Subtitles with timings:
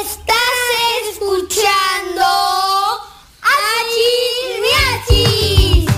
[0.00, 2.24] Estás escuchando
[3.42, 5.90] Achis Miachis.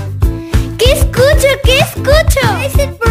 [0.76, 1.48] ¿Qué escucho?
[1.62, 3.01] ¿Qué escucho?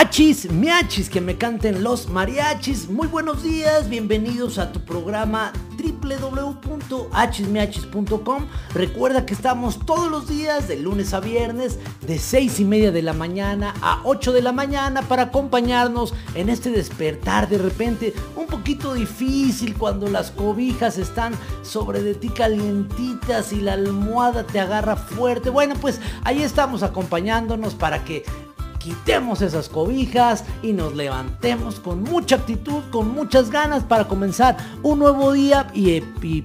[0.00, 2.88] Achis, miachis, que me canten los mariachis.
[2.88, 8.46] Muy buenos días, bienvenidos a tu programa www.achismiachis.com.
[8.74, 13.02] Recuerda que estamos todos los días, de lunes a viernes, de 6 y media de
[13.02, 18.46] la mañana a 8 de la mañana para acompañarnos en este despertar de repente un
[18.46, 24.94] poquito difícil cuando las cobijas están sobre de ti calientitas y la almohada te agarra
[24.94, 25.50] fuerte.
[25.50, 28.22] Bueno, pues ahí estamos acompañándonos para que
[28.78, 34.98] quitemos esas cobijas y nos levantemos con mucha actitud, con muchas ganas para comenzar un
[34.98, 36.00] nuevo día y,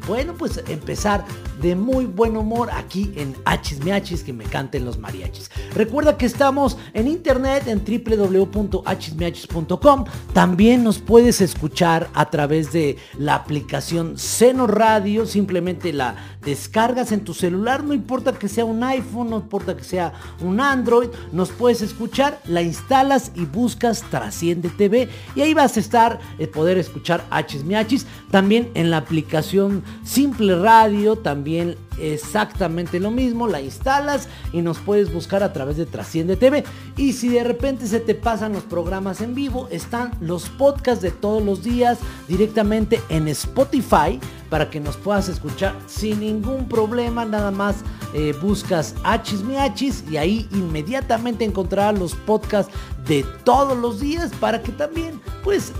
[0.07, 1.25] bueno, pues empezar
[1.63, 5.49] de muy buen humor aquí en Hachis Miachis, que me canten los mariachis.
[5.73, 10.03] Recuerda que estamos en internet en www.hachismiachis.com.
[10.33, 17.23] También nos puedes escuchar a través de la aplicación Seno Radio, simplemente la descargas en
[17.23, 21.51] tu celular, no importa que sea un iPhone, no importa que sea un Android, nos
[21.51, 26.77] puedes escuchar, la instalas y buscas Trasciende TV y ahí vas a estar, eh, poder
[26.77, 31.52] escuchar Hachis Miachis, también en la aplicación Simple Radio, también
[31.99, 36.63] exactamente lo mismo, la instalas y nos puedes buscar a través de Trasciende TV.
[36.97, 41.11] Y si de repente se te pasan los programas en vivo, están los podcasts de
[41.11, 47.25] todos los días directamente en Spotify para que nos puedas escuchar sin ningún problema.
[47.25, 47.77] Nada más
[48.13, 52.71] eh, buscas Hachis Miachis y ahí inmediatamente encontrarás los podcasts
[53.07, 55.73] de todos los días para que también pues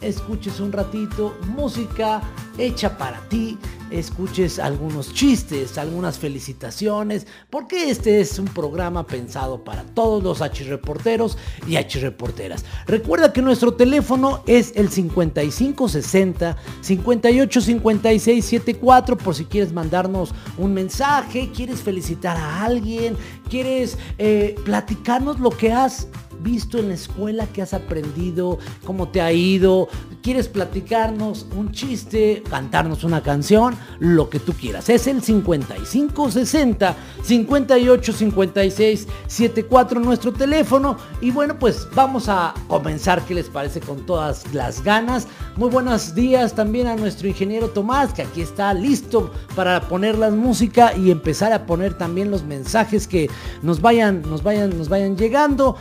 [0.00, 2.22] escuches un ratito música
[2.58, 3.58] hecha para ti,
[3.90, 11.36] escuches algunos chistes, algunas felicitaciones, porque este es un programa pensado para todos los reporteros
[11.66, 12.64] y reporteras.
[12.86, 21.82] Recuerda que nuestro teléfono es el 5560 585674 por si quieres mandarnos un mensaje, quieres
[21.82, 23.16] felicitar a alguien,
[23.48, 26.08] quieres eh, platicarnos lo que has
[26.42, 29.88] visto en la escuela, que has aprendido, cómo te ha ido,
[30.22, 34.88] quieres platicarnos un chiste, cantarnos una canción, lo que tú quieras.
[34.88, 43.24] Es el 55 60 58 56 74 nuestro teléfono y bueno, pues vamos a comenzar,
[43.24, 45.28] ¿qué les parece con todas las ganas?
[45.56, 50.30] Muy buenos días también a nuestro ingeniero Tomás, que aquí está listo para poner la
[50.30, 53.30] música y empezar a poner también los mensajes que
[53.62, 55.76] nos vayan nos vayan nos vayan llegando.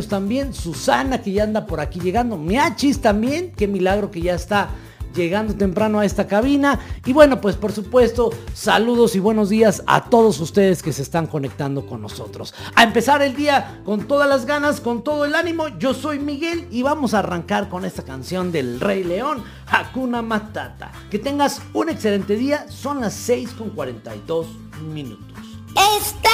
[0.00, 0.54] También.
[0.54, 2.38] Susana, que ya anda por aquí llegando.
[2.38, 3.52] Miachis también.
[3.52, 4.70] Qué milagro que ya está
[5.14, 6.80] llegando temprano a esta cabina.
[7.04, 11.26] Y bueno, pues por supuesto, saludos y buenos días a todos ustedes que se están
[11.26, 12.54] conectando con nosotros.
[12.74, 15.68] A empezar el día con todas las ganas, con todo el ánimo.
[15.78, 20.92] Yo soy Miguel y vamos a arrancar con esta canción del Rey León, Hakuna Matata.
[21.10, 22.66] Que tengas un excelente día.
[22.70, 24.46] Son las 6 con 42
[24.92, 25.26] minutos.
[25.74, 26.32] Estás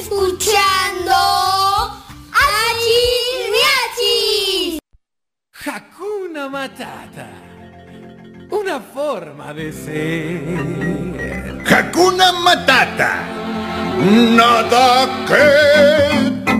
[0.00, 1.12] escuchando
[2.44, 4.78] Achis Miachis.
[5.64, 7.28] Hakuna Matata.
[8.50, 11.62] Una forma de ser.
[11.70, 13.12] Hakuna Matata.
[14.38, 14.86] Nada
[15.28, 15.46] que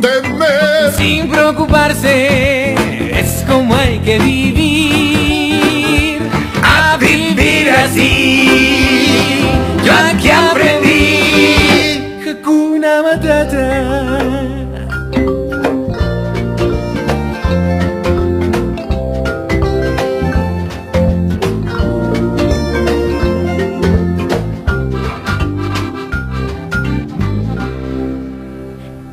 [0.00, 0.92] temer.
[0.96, 2.74] Sin preocuparse,
[3.20, 6.22] es como hay que vivir.
[6.62, 8.10] A vivir así.
[9.84, 12.22] Yo aquí aprendí.
[12.28, 13.95] Hakuna Matata.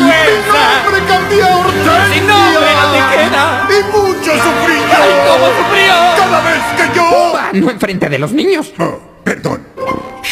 [0.00, 2.14] Mi nombre cambió a Hortensia.
[2.14, 3.42] Sin nombre no te queda.
[3.68, 4.98] Y mucho sufrí yo.
[4.98, 5.94] ¡Ay, cómo sufrió!
[6.16, 7.06] Cada vez que yo...
[7.60, 8.72] No enfrente de los niños.
[8.78, 9.60] Oh, perdón.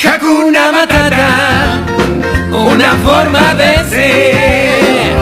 [0.04, 1.80] Hakuna Matata,
[2.52, 5.16] una forma de ser.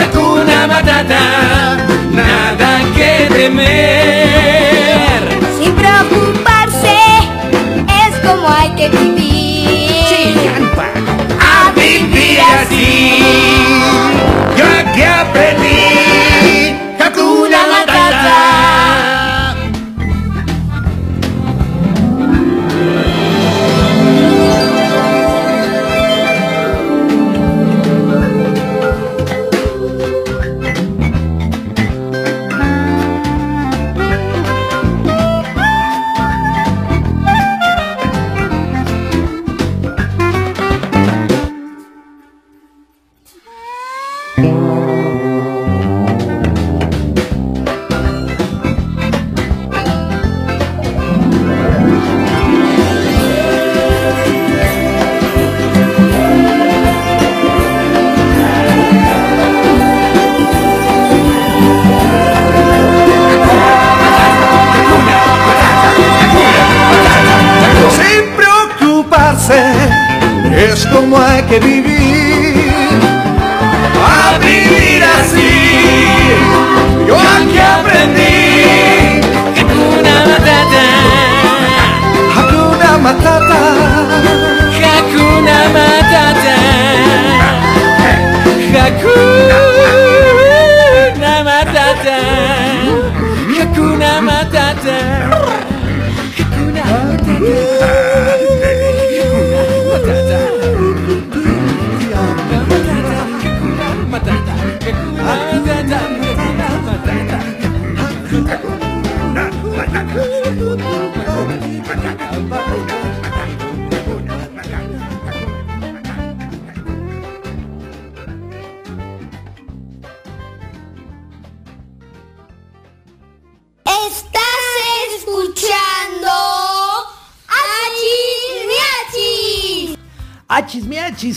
[0.00, 1.76] Hakuna Matata,
[2.10, 3.93] nada que temer.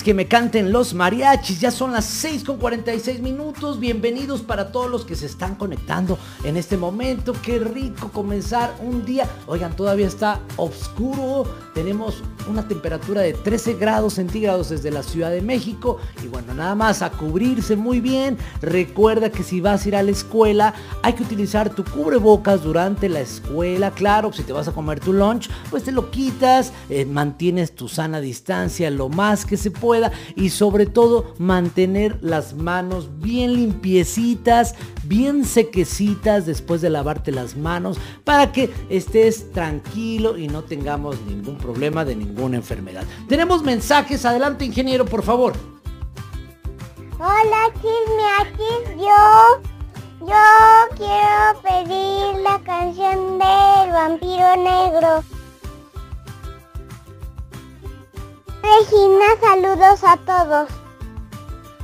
[0.08, 1.60] Que me canten los mariachis.
[1.60, 3.78] Ya son las 6 con 46 minutos.
[3.78, 7.34] Bienvenidos para todos los que se están conectando en este momento.
[7.34, 9.28] Qué rico comenzar un día.
[9.48, 11.44] Oigan, todavía está oscuro.
[11.74, 15.98] Tenemos una temperatura de 13 grados centígrados desde la Ciudad de México.
[16.58, 18.38] Nada más a cubrirse muy bien.
[18.62, 20.74] Recuerda que si vas a ir a la escuela,
[21.04, 23.92] hay que utilizar tu cubrebocas durante la escuela.
[23.92, 27.88] Claro, si te vas a comer tu lunch, pues te lo quitas, eh, mantienes tu
[27.88, 34.74] sana distancia lo más que se pueda y sobre todo mantener las manos bien limpiecitas,
[35.04, 41.58] bien sequecitas después de lavarte las manos para que estés tranquilo y no tengamos ningún
[41.58, 43.04] problema de ninguna enfermedad.
[43.28, 45.77] Tenemos mensajes, adelante ingeniero, por favor.
[47.20, 49.60] Hola chismeachis, yo,
[50.20, 55.24] yo quiero pedir la canción del vampiro negro.
[58.62, 60.87] Regina, saludos a todos.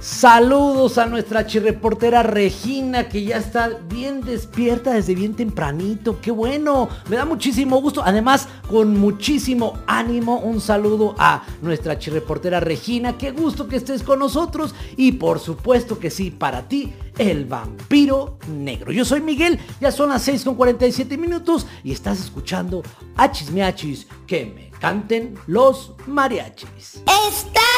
[0.03, 6.19] Saludos a nuestra chirreportera Regina, que ya está bien despierta desde bien tempranito.
[6.19, 6.89] ¡Qué bueno!
[7.07, 8.03] Me da muchísimo gusto.
[8.03, 13.17] Además, con muchísimo ánimo, un saludo a nuestra chirreportera Regina.
[13.17, 14.75] ¡Qué gusto que estés con nosotros!
[14.97, 18.91] Y por supuesto que sí, para ti, el vampiro negro.
[18.91, 22.83] Yo soy Miguel, ya son las 6 con 47 minutos y estás escuchando
[23.16, 27.04] Achis Miachis, que me canten los mariachis.
[27.30, 27.72] Estás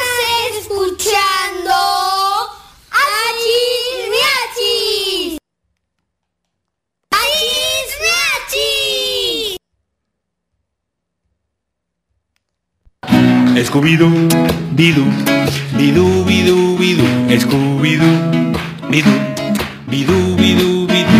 [0.59, 1.75] escuchando
[2.91, 5.37] Achis Miachis.
[7.11, 9.57] Achis Miachis.
[13.65, 14.27] Scooby-Doo,
[14.71, 15.05] Bidú,
[15.77, 17.05] Bidú, Bidú, Bidú,
[17.39, 18.15] Scooby-Doo,
[18.89, 19.11] Bidú,
[19.87, 21.17] Bidú, Bidú, Bidú.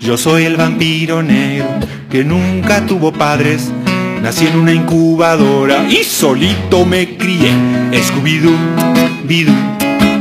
[0.00, 1.68] Yo soy el vampiro negro
[2.10, 3.70] que nunca tuvo padres.
[4.22, 7.52] Nací en una incubadora y solito me crié.
[7.92, 8.56] Scooby-Doo,
[9.24, 9.52] Bidú,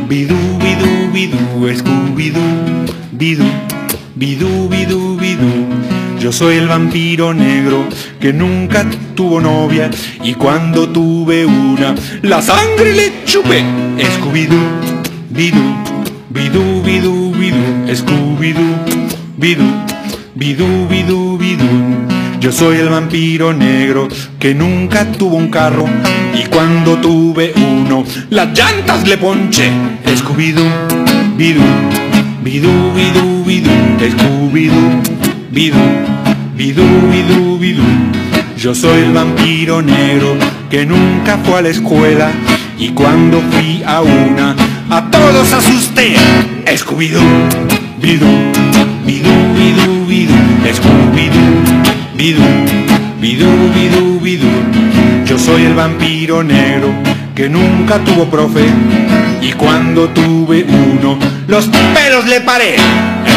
[0.07, 1.37] Bidú, Bidú, Bidú,
[1.75, 3.45] Scooby-Doo, Bidú,
[4.15, 5.67] Bidú, Bidú, Bidú.
[6.19, 7.87] Yo soy el vampiro negro
[8.19, 8.85] que nunca
[9.15, 9.89] tuvo novia
[10.23, 13.63] y cuando tuve una, la sangre le chupé.
[13.97, 15.57] Scooby-Doo, Bidú,
[16.29, 18.75] Bidú, Bidú, Bidú, Scooby-Doo,
[19.37, 19.65] Bidú,
[20.35, 22.16] Bidú, Bidú, Bidú.
[22.39, 24.07] Yo soy el vampiro negro
[24.39, 25.85] que nunca tuvo un carro
[26.35, 29.71] y cuando tuve uno, las llantas le ponché.
[30.05, 31.61] Scooby-Doo, Bidú,
[32.43, 35.01] Bidú, Bidú, Bidú, Scooby-Doo,
[35.51, 35.77] Bidú,
[36.55, 37.83] Bidú, Bidú, Bidú.
[38.57, 40.35] Yo soy el vampiro negro
[40.69, 42.31] que nunca fue a la escuela
[42.77, 44.55] y cuando fui a una,
[44.91, 46.15] a todos asusté.
[46.67, 47.21] Scooby-Doo,
[47.99, 48.27] Bidú,
[49.07, 50.33] Bidú, Bidú, Bidú,
[50.71, 51.76] Scooby-Doo,
[52.17, 52.41] Bidú,
[53.21, 53.45] Bidú,
[53.75, 54.47] Bidú, Bidú.
[55.27, 56.89] Yo soy el vampiro negro
[57.35, 58.65] que nunca tuvo profe
[59.39, 62.77] y cuando tuve uno, los pelos le paré.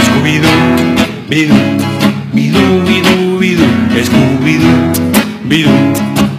[0.07, 1.55] Scooby-Doo, bidú,
[2.33, 4.93] bidú, bidú, bidú, Scooby-Doo,
[5.45, 5.71] bidú,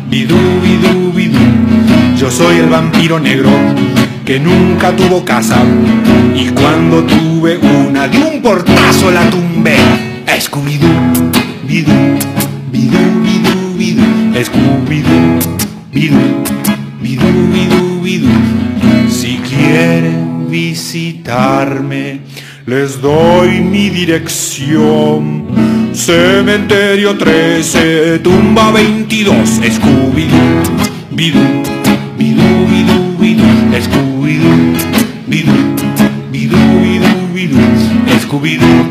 [0.09, 1.39] bidú, bidú, bidú.
[2.17, 3.51] Yo soy el vampiro negro
[4.25, 5.59] que nunca tuvo casa
[6.35, 9.75] y cuando tuve una de un portazo la tumbé.
[10.25, 11.31] Scooby-Doo,
[11.67, 11.91] bidú,
[12.71, 15.39] bidú, bidú, bidú, Scooby-Doo,
[15.91, 16.23] bidú,
[17.03, 18.31] bidú, bidú, bidú.
[19.09, 22.21] Si quieren visitarme,
[22.65, 25.51] les doy mi dirección.
[25.93, 30.63] Cementerio 13, tumba 22, Scooby-Doo,
[31.11, 31.43] bidú,
[32.17, 34.55] bidú, bidú, bidú, Scooby-Doo,
[35.27, 35.55] bidú,
[36.31, 37.59] bidú, bidú, bidú,
[38.23, 38.90] Scooby-Doo.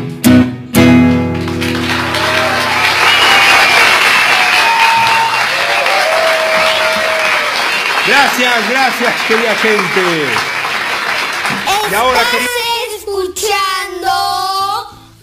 [9.11, 10.01] Gracias, querida gente.
[11.89, 12.19] Y ahora,
[12.95, 14.11] escuchando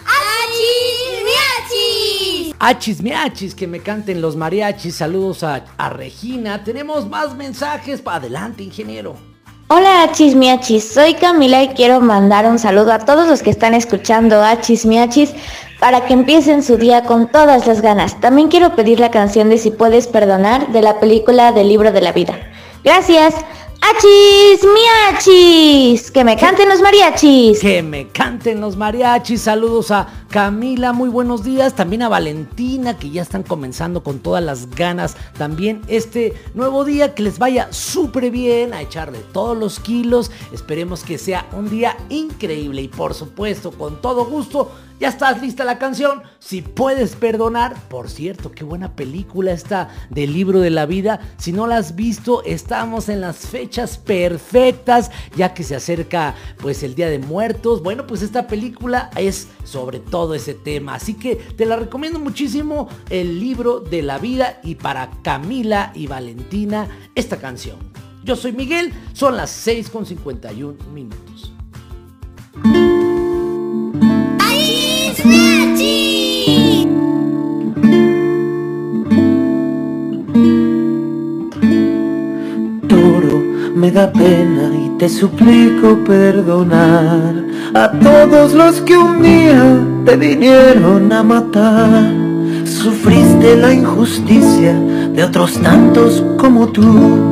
[0.05, 2.55] Achis Miachis.
[2.59, 4.97] Achis miachis, que me canten los mariachis.
[4.97, 6.65] Saludos a, a Regina.
[6.65, 8.01] Tenemos más mensajes.
[8.03, 9.17] para Adelante, ingeniero.
[9.71, 13.75] Hola Achis Miachis, soy Camila y quiero mandar un saludo a todos los que están
[13.75, 15.35] escuchando Achis Miachis
[15.79, 18.19] para que empiecen su día con todas las ganas.
[18.19, 22.01] También quiero pedir la canción de Si puedes perdonar de la película del libro de
[22.01, 22.39] la vida.
[22.83, 23.35] Gracias.
[23.91, 27.61] Achis Miachis, que me canten los mariachis.
[27.61, 29.43] Que me canten los mariachis.
[29.43, 31.75] Saludos a Camila, muy buenos días.
[31.75, 35.17] También a Valentina, que ya están comenzando con todas las ganas.
[35.39, 40.31] También este nuevo día, que les vaya súper bien, a echarle todos los kilos.
[40.53, 44.71] Esperemos que sea un día increíble y por supuesto, con todo gusto.
[44.99, 46.23] Ya estás lista la canción.
[46.41, 51.21] Si puedes perdonar, por cierto, qué buena película esta del libro de la vida.
[51.37, 56.83] Si no la has visto, estamos en las fechas perfectas, ya que se acerca pues
[56.83, 57.83] el Día de Muertos.
[57.83, 60.97] Bueno, pues esta película es sobre todo ese tema.
[60.97, 66.09] Así que te la recomiendo muchísimo el libro de la vida y para Camila y
[66.09, 67.79] Valentina esta canción.
[68.25, 71.53] Yo soy Miguel, son las 6 con 51 minutos.
[82.89, 83.43] Toro,
[83.75, 87.43] me da pena y te suplico perdonar
[87.75, 92.13] a todos los que un día te vinieron a matar.
[92.67, 97.29] Sufriste la injusticia de otros tantos como tú.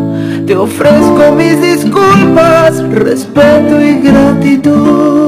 [0.47, 5.26] Te ofrezco mis disculpas, respeto y gratitud.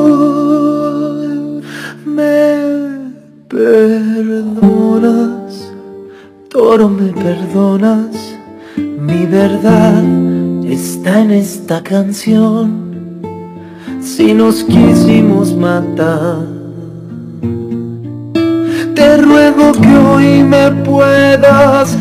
[3.58, 5.50] Perdonas,
[6.48, 8.36] toro me perdonas.
[8.76, 10.04] Mi verdad
[10.64, 12.86] está en esta canción.
[14.00, 16.46] Si nos quisimos matar,
[18.94, 21.98] te ruego que hoy me puedas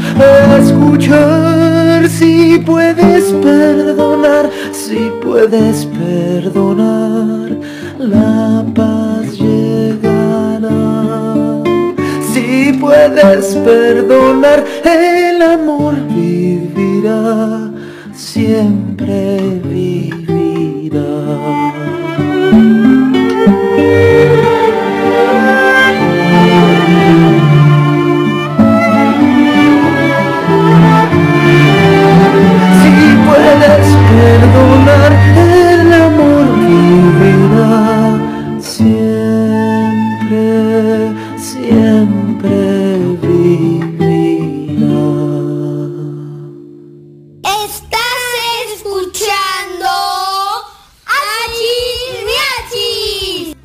[0.60, 2.08] escuchar.
[2.08, 7.50] Si puedes perdonar, si puedes perdonar,
[7.98, 8.97] la paz
[12.80, 17.72] puedes perdonar, el amor vivirá,
[18.14, 21.08] siempre vivirá.
[32.82, 32.94] Si
[33.28, 34.97] puedes perdonar,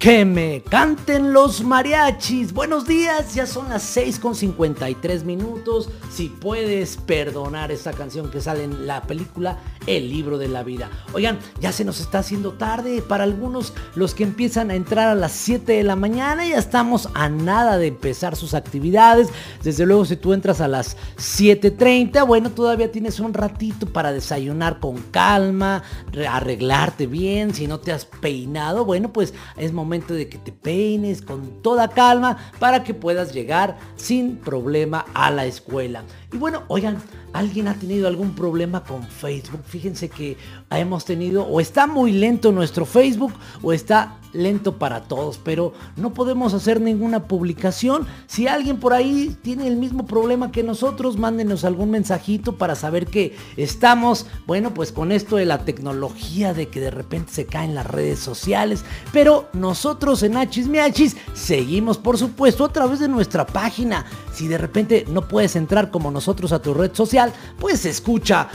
[0.02, 2.52] Que me canten los mariachis.
[2.52, 5.90] Buenos días, ya son las 6 con 53 minutos.
[6.10, 10.90] Si puedes perdonar esta canción que sale en la película El libro de la vida.
[11.12, 13.00] Oigan, ya se nos está haciendo tarde.
[13.00, 17.08] Para algunos, los que empiezan a entrar a las 7 de la mañana, ya estamos
[17.14, 19.28] a nada de empezar sus actividades.
[19.62, 24.80] Desde luego, si tú entras a las 7.30, bueno, todavía tienes un ratito para desayunar
[24.80, 27.54] con calma, re- arreglarte bien.
[27.54, 31.88] Si no te has peinado, bueno, pues es momento de que te peines con toda
[31.88, 36.02] calma para que puedas llegar sin problema a la escuela.
[36.32, 36.96] Y bueno, oigan,
[37.32, 39.62] ¿alguien ha tenido algún problema con Facebook?
[39.64, 40.36] Fíjense que
[40.70, 46.14] hemos tenido o está muy lento nuestro Facebook o está lento para todos, pero no
[46.14, 48.06] podemos hacer ninguna publicación.
[48.26, 53.06] Si alguien por ahí tiene el mismo problema que nosotros, mándenos algún mensajito para saber
[53.06, 57.74] que estamos, bueno, pues con esto de la tecnología de que de repente se caen
[57.74, 63.46] las redes sociales, pero nosotros en Hachis Miachis seguimos, por supuesto, a través de nuestra
[63.46, 64.06] página.
[64.32, 67.21] Si de repente no puedes entrar como nosotros a tu red social,
[67.58, 68.48] pues escucha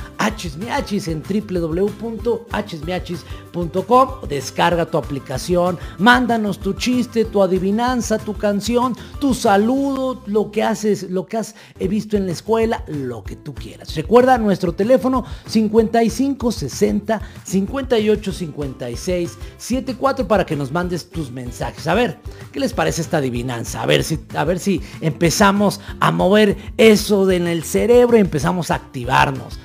[0.60, 10.22] Miachis en www.hsmiachis.com, descarga tu aplicación, mándanos tu chiste, tu adivinanza, tu canción, tu saludo,
[10.26, 13.96] lo que haces, lo que has visto en la escuela, lo que tú quieras.
[13.96, 21.88] Recuerda nuestro teléfono 55 60 58 56 74 para que nos mandes tus mensajes.
[21.88, 22.20] A ver,
[22.52, 23.82] ¿qué les parece esta adivinanza?
[23.82, 29.60] A ver si, a ver si empezamos a mover eso en el cerebro empezamos activarnos.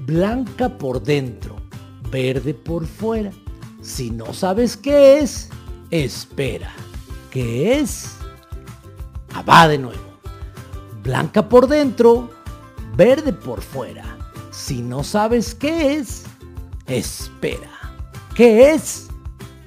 [0.00, 1.56] Blanca por dentro,
[2.10, 3.30] verde por fuera.
[3.80, 5.48] Si no sabes qué es,
[5.90, 6.72] espera.
[7.30, 8.16] ¿Qué es?
[9.48, 10.00] Va de nuevo.
[11.02, 12.30] Blanca por dentro,
[12.96, 14.16] verde por fuera.
[14.50, 16.24] Si no sabes qué es,
[16.86, 17.70] espera.
[18.34, 19.08] ¿Qué es?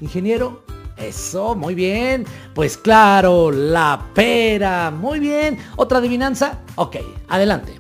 [0.02, 0.64] Ingeniero,
[1.00, 2.26] eso, muy bien.
[2.54, 4.92] Pues claro, la pera.
[4.92, 5.58] Muy bien.
[5.76, 6.60] ¿Otra adivinanza?
[6.76, 7.80] Ok, adelante.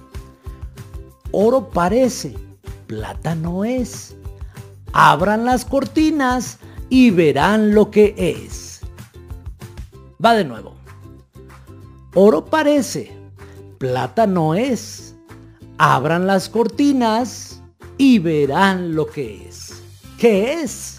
[1.31, 2.35] Oro parece,
[2.87, 4.15] plata no es.
[4.93, 6.57] Abran las cortinas
[6.89, 8.81] y verán lo que es.
[10.23, 10.75] Va de nuevo.
[12.15, 13.15] Oro parece,
[13.77, 15.15] plata no es.
[15.77, 17.61] Abran las cortinas
[17.97, 19.83] y verán lo que es.
[20.17, 20.98] ¿Qué es?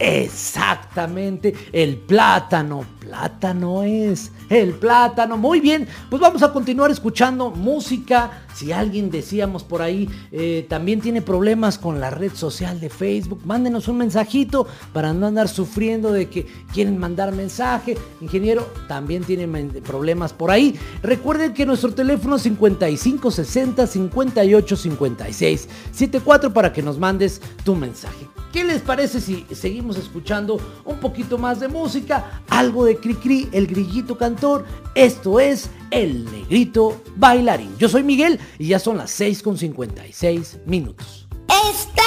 [0.00, 2.86] Exactamente, el plátano.
[3.00, 5.36] Plátano es el plátano.
[5.36, 8.44] Muy bien, pues vamos a continuar escuchando música.
[8.54, 13.42] Si alguien decíamos por ahí eh, también tiene problemas con la red social de Facebook,
[13.44, 17.98] mándenos un mensajito para no andar sufriendo de que quieren mandar mensaje.
[18.22, 20.80] Ingeniero, también tienen problemas por ahí.
[21.02, 28.39] Recuerden que nuestro teléfono es 5560 58 56 74 para que nos mandes tu mensaje.
[28.52, 32.42] ¿Qué les parece si seguimos escuchando un poquito más de música?
[32.48, 34.66] Algo de Cricri, el grillito cantor.
[34.96, 37.76] Esto es El Negrito Bailarín.
[37.78, 41.28] Yo soy Miguel y ya son las 6 con 56 minutos.
[41.48, 42.04] Estás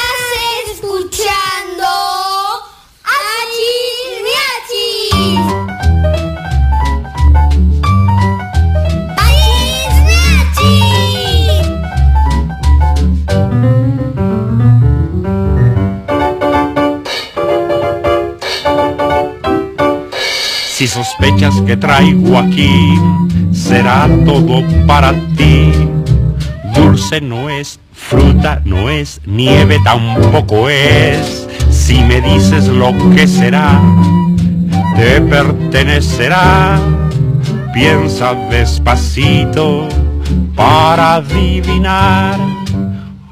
[0.73, 1.85] escuchando
[3.03, 4.23] Achis
[20.83, 22.99] Si sospechas que traigo aquí,
[23.53, 25.71] será todo para ti.
[26.75, 31.47] Dulce no es, fruta no es, nieve tampoco es.
[31.69, 33.79] Si me dices lo que será,
[34.97, 36.77] te pertenecerá.
[37.73, 39.87] Piensa despacito
[40.53, 42.37] para adivinar.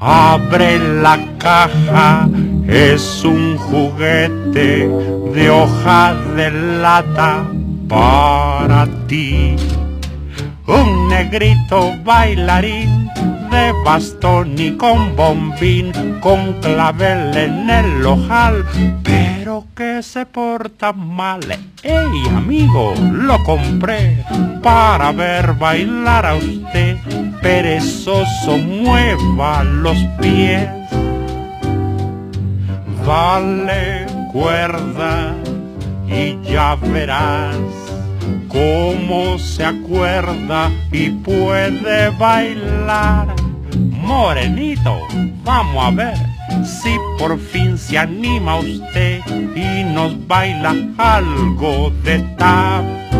[0.00, 2.30] Abre la caja,
[2.66, 4.88] es un juguete
[5.34, 7.44] de hoja de lata
[7.88, 9.56] para ti.
[10.66, 13.10] Un negrito bailarín
[13.50, 18.64] de bastón y con bombín, con clavel en el ojal,
[19.02, 21.40] pero que se porta mal.
[21.82, 22.94] ¡Ey, amigo!
[23.12, 24.24] Lo compré
[24.62, 26.96] para ver bailar a usted.
[27.42, 30.68] Perezoso, mueva los pies.
[33.06, 35.34] Dale cuerda
[36.08, 37.56] y ya verás
[38.48, 43.34] cómo se acuerda y puede bailar.
[43.90, 44.98] Morenito,
[45.42, 46.16] vamos a ver
[46.64, 49.20] si por fin se anima usted
[49.56, 53.11] y nos baila algo de tap.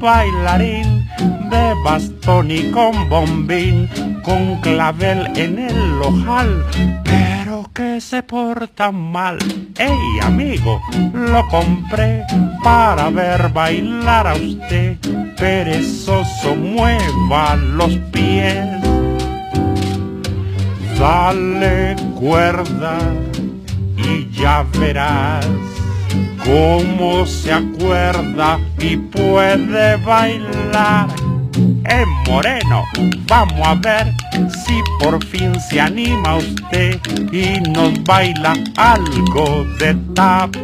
[0.00, 1.06] Bailarín
[1.50, 3.88] de bastón y con bombín,
[4.22, 6.64] con clavel en el ojal,
[7.04, 9.38] pero que se porta mal.
[9.78, 10.80] Ey, amigo,
[11.12, 12.24] lo compré
[12.62, 14.98] para ver bailar a usted,
[15.36, 18.66] perezoso mueva los pies.
[20.98, 22.98] Dale cuerda
[23.96, 25.73] y ya verás
[26.44, 31.08] cómo se acuerda y puede bailar.
[31.86, 32.84] Eh, Moreno,
[33.26, 34.12] vamos a ver
[34.64, 36.98] si por fin se anima usted
[37.32, 40.54] y nos baila algo de tap.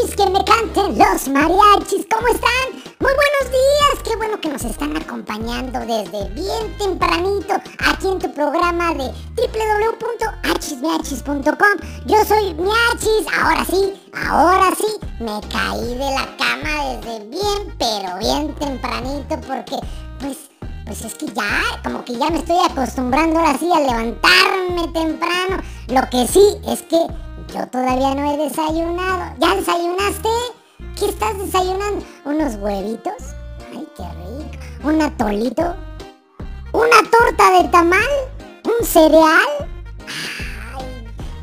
[0.00, 2.06] Miachis, que me canten los mariachis!
[2.10, 2.72] ¿Cómo están?
[3.00, 8.32] Muy buenos días, qué bueno que nos están acompañando desde bien tempranito aquí en tu
[8.32, 11.76] programa de www.achismiachis.com.
[12.06, 13.92] Yo soy Miachis, ahora sí,
[14.28, 14.86] ahora sí,
[15.20, 19.76] me caí de la cama desde bien, pero bien tempranito porque
[20.20, 20.50] pues
[20.84, 25.62] pues es que ya, como que ya me estoy acostumbrando ahora sí a levantarme temprano.
[25.86, 27.06] Lo que sí es que
[27.52, 29.34] yo todavía no he desayunado.
[29.38, 30.28] ¿Ya desayunaste?
[30.98, 32.04] ¿Qué estás desayunando?
[32.24, 33.14] ¿Unos huevitos?
[33.70, 34.88] Ay, qué rico.
[34.88, 35.74] ¿Un atolito?
[36.72, 38.00] ¿Una torta de tamal?
[38.64, 39.68] ¿Un cereal?
[40.74, 40.84] Ay,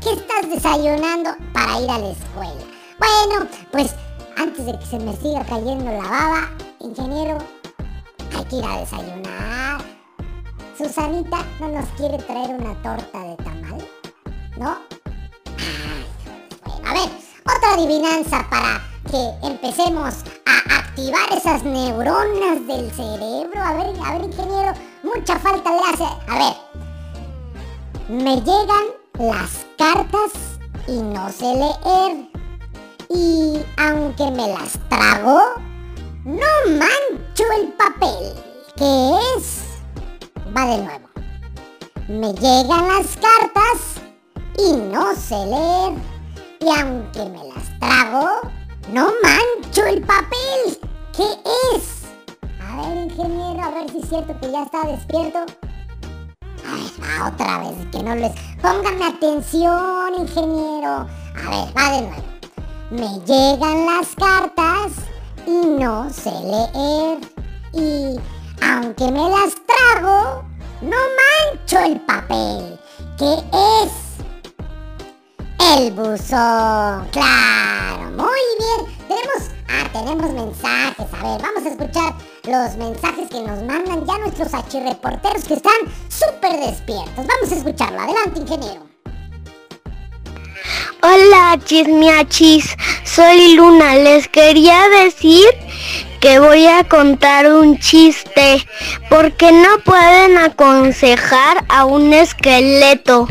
[0.02, 2.64] ¿qué estás desayunando para ir a la escuela?
[2.98, 3.94] Bueno, pues
[4.36, 7.38] antes de que se me siga cayendo la baba, ingeniero,
[8.36, 9.84] hay que ir a desayunar.
[10.76, 13.88] Susanita no nos quiere traer una torta de tamal,
[14.56, 14.78] ¿no?
[16.88, 17.10] A ver,
[17.44, 20.14] otra adivinanza para que empecemos
[20.46, 23.62] a activar esas neuronas del cerebro.
[23.62, 24.72] A ver, a ver, ingeniero,
[25.02, 26.04] mucha falta le hace.
[26.28, 26.56] A ver,
[28.08, 28.86] me llegan
[29.18, 30.32] las cartas
[30.86, 32.30] y no sé leer.
[33.10, 35.40] Y aunque me las trago,
[36.24, 38.32] no mancho el papel.
[38.76, 39.64] ¿Qué es?
[40.56, 41.08] Va de nuevo.
[42.08, 44.00] Me llegan las cartas
[44.56, 46.07] y no sé leer.
[46.60, 48.28] Y aunque me las trago,
[48.92, 50.78] no mancho el papel.
[51.16, 51.26] ¿Qué
[51.74, 52.04] es?
[52.60, 55.38] A ver, ingeniero, a ver si es cierto que ya está despierto.
[56.66, 58.32] A ver, otra vez, que no les...
[58.60, 60.88] Pónganme atención, ingeniero.
[60.88, 62.24] A ver, va de nuevo.
[62.90, 64.92] Me llegan las cartas
[65.46, 67.18] y no sé leer.
[67.72, 68.18] Y
[68.62, 70.42] aunque me las trago,
[70.80, 72.78] no mancho el papel.
[73.18, 73.34] ¿Qué
[73.84, 74.07] es?
[75.58, 77.08] El buzón.
[77.10, 78.96] Claro, muy bien.
[79.08, 81.06] Tenemos, ah, tenemos mensajes.
[81.12, 85.74] A ver, vamos a escuchar los mensajes que nos mandan ya nuestros achirreporteros que están
[86.08, 87.26] súper despiertos.
[87.26, 88.00] Vamos a escucharlo.
[88.00, 88.86] Adelante, ingeniero.
[91.02, 93.96] Hola chismiachis, soy Luna.
[93.96, 95.46] Les quería decir
[96.20, 98.66] que voy a contar un chiste
[99.08, 103.28] porque no pueden aconsejar a un esqueleto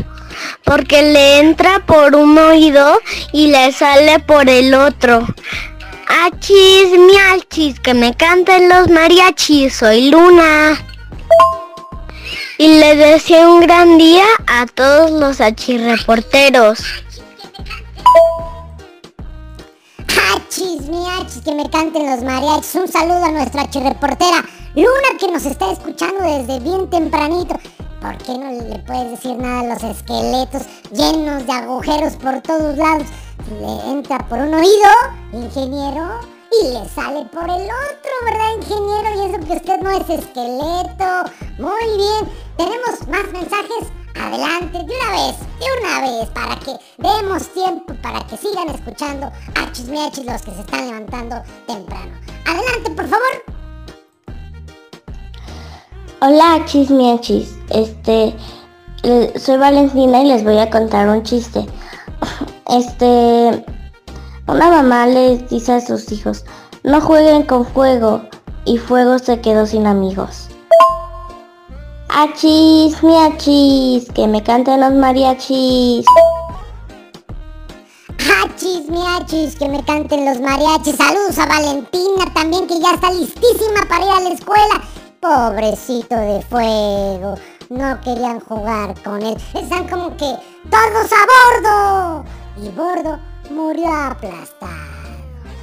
[0.64, 3.00] porque le entra por un oído
[3.32, 5.26] y le sale por el otro.
[6.08, 10.82] Achis, miachis, que me canten los mariachis, soy Luna.
[12.56, 16.80] Y le deseo un gran día a todos los achirreporteros.
[20.34, 22.74] Achis, miachis, que me canten los mariachis.
[22.74, 27.58] Un saludo a nuestra reportera Luna que nos está escuchando desde bien tempranito.
[28.00, 32.76] ¿Por qué no le puedes decir nada a los esqueletos llenos de agujeros por todos
[32.76, 33.08] lados?
[33.60, 34.90] Le entra por un oído,
[35.32, 36.20] ingeniero,
[36.52, 39.08] y le sale por el otro, ¿verdad, ingeniero?
[39.16, 41.30] Y eso que usted no es esqueleto.
[41.58, 43.88] Muy bien, tenemos más mensajes.
[44.14, 49.26] Adelante, de una vez, de una vez, para que demos tiempo, para que sigan escuchando
[49.26, 52.16] a chismeachis los que se están levantando temprano.
[52.44, 53.57] Adelante, por favor.
[56.20, 58.34] Hola chismiachis, este,
[59.38, 61.64] soy Valentina y les voy a contar un chiste.
[62.68, 63.64] Este,
[64.48, 66.44] una mamá les dice a sus hijos,
[66.82, 68.22] no jueguen con fuego
[68.64, 70.48] y fuego se quedó sin amigos.
[72.08, 76.04] Achis, miachis, que me canten los mariachis.
[78.44, 80.96] Achis, miachis, que me canten los mariachis.
[80.96, 84.82] Saludos a Valentina también, que ya está listísima para ir a la escuela.
[85.20, 87.34] Pobrecito de fuego.
[87.70, 89.36] No querían jugar con él.
[89.52, 90.36] Están como que
[90.70, 92.24] todos a bordo.
[92.56, 93.18] Y bordo
[93.50, 94.72] murió aplastado.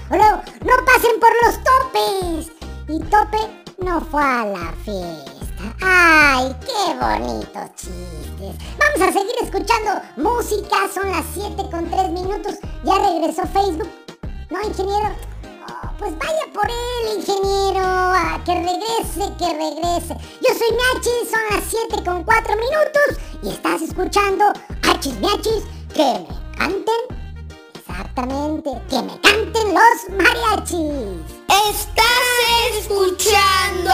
[0.10, 2.52] Luego, no pasen por los topes.
[2.88, 5.36] Y tope no fue a la fiesta.
[5.82, 8.56] ¡Ay, qué bonitos chistes!
[8.78, 10.76] Vamos a seguir escuchando música.
[10.94, 12.56] Son las 7 con 3 minutos.
[12.84, 13.90] Ya regresó Facebook.
[14.50, 15.16] ¿No, ingeniero?
[15.98, 18.14] Pues vaya por él, ingeniero.
[18.46, 20.16] Que regrese, que regrese.
[20.42, 23.18] Yo soy Miachis, son las 7 con 4 minutos.
[23.42, 24.54] Y estás escuchando
[24.84, 25.64] Hachis Miachis.
[25.94, 27.02] Que me canten.
[27.74, 28.70] Exactamente.
[28.90, 31.22] Que me canten los mariachis.
[31.70, 33.94] Estás escuchando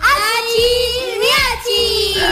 [0.00, 2.22] Achis Miachis.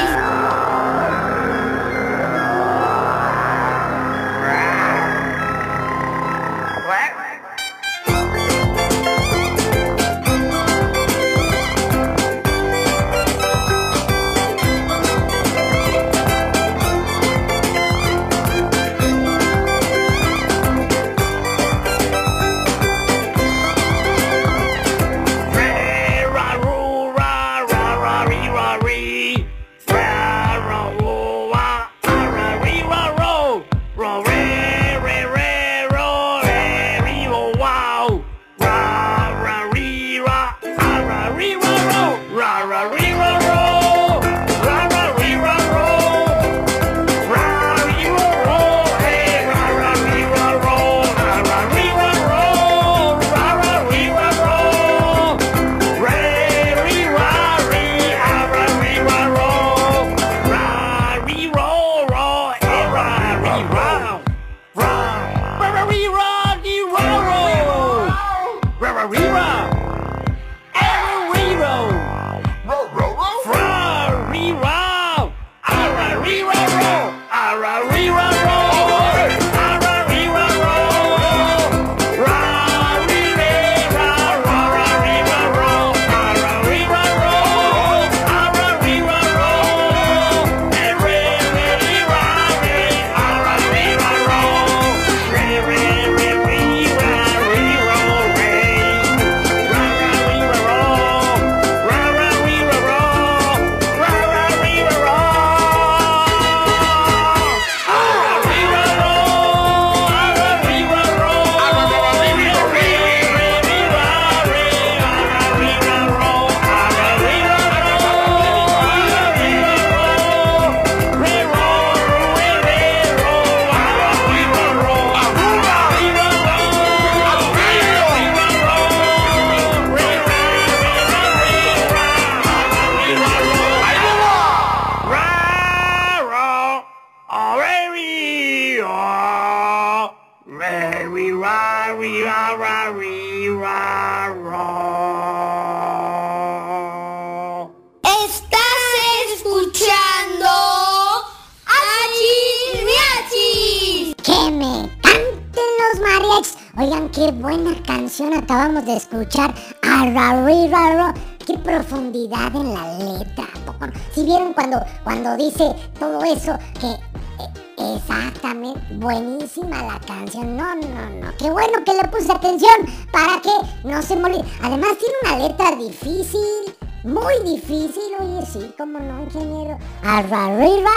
[165.05, 170.57] Cuando, dice todo eso, que eh, exactamente, buenísima la canción.
[170.57, 171.37] No, no, no.
[171.39, 172.73] Qué bueno que le puse atención
[173.13, 173.51] para que
[173.89, 174.45] no se me olvide.
[174.63, 176.77] Además tiene una letra difícil.
[177.05, 179.79] Muy difícil, oye, sí, cómo no, ingeniero.
[180.05, 180.91] Arrarira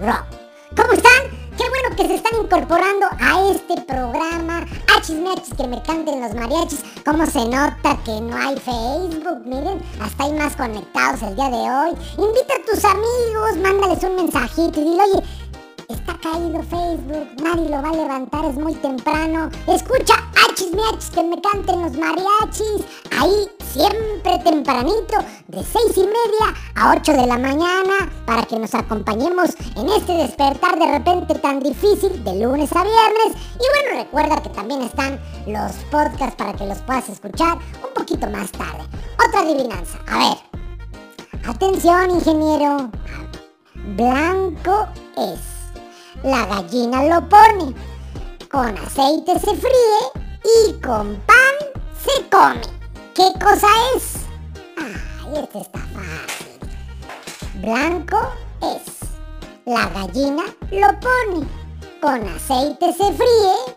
[0.00, 0.26] Rock.
[0.76, 1.43] ¿Cómo están?
[1.64, 4.66] Qué bueno que se están incorporando a este programa.
[4.94, 6.84] Achis miachis que me canten los mariachis.
[7.06, 9.40] ¿Cómo se nota que no hay Facebook?
[9.46, 11.90] Miren, hasta hay más conectados el día de hoy.
[12.18, 15.22] Invita a tus amigos, mándales un mensajito y dile, oye,
[15.88, 19.50] Está caído Facebook, nadie lo va a levantar, es muy temprano.
[19.66, 20.14] Escucha,
[20.48, 22.84] achis miachis, que me canten los mariachis.
[23.18, 25.18] Ahí, siempre tempranito,
[25.48, 30.12] de seis y media a 8 de la mañana, para que nos acompañemos en este
[30.12, 33.42] despertar de repente tan difícil de lunes a viernes.
[33.54, 38.26] Y bueno, recuerda que también están los podcasts para que los puedas escuchar un poquito
[38.30, 38.84] más tarde.
[39.28, 40.38] Otra adivinanza, a ver.
[41.46, 42.90] Atención, ingeniero.
[43.96, 45.63] Blanco es.
[46.24, 47.74] La gallina lo pone.
[48.50, 50.00] Con aceite se fríe
[50.42, 51.54] y con pan
[52.02, 52.62] se come.
[53.14, 54.24] ¿Qué cosa es?
[54.78, 57.60] Ay, este está fácil.
[57.60, 58.16] Blanco
[58.62, 59.06] es.
[59.66, 61.46] La gallina lo pone.
[62.00, 63.76] Con aceite se fríe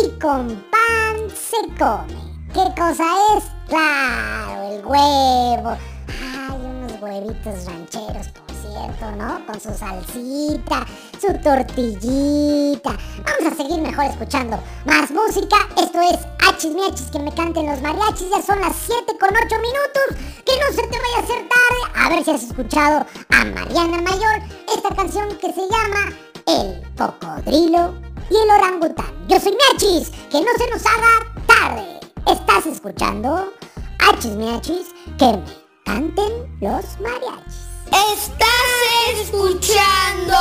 [0.00, 2.14] y con pan se come.
[2.54, 3.06] ¿Qué cosa
[3.36, 3.44] es?
[3.68, 5.76] Claro, el huevo.
[6.22, 8.28] Ay, unos huevitos rancheros,
[8.60, 9.44] cierto, ¿no?
[9.46, 10.86] Con su salsita,
[11.20, 12.96] su tortillita.
[13.24, 15.56] Vamos a seguir mejor escuchando más música.
[15.76, 18.30] Esto es Hachis Miachis, que me canten los mariachis.
[18.30, 20.26] Ya son las 7 con 8 minutos.
[20.44, 21.92] Que no se te vaya a hacer tarde.
[21.94, 24.42] A ver si has escuchado a Mariana Mayor
[24.74, 26.12] esta canción que se llama
[26.46, 27.94] El Cocodrilo
[28.30, 29.28] y el Orangután.
[29.28, 32.00] Yo soy Miachis, que no se nos haga tarde.
[32.26, 33.52] ¿Estás escuchando?
[33.98, 35.44] Hachis Miachis, que me
[35.84, 37.67] canten los mariachis.
[37.90, 40.36] Estás escuchando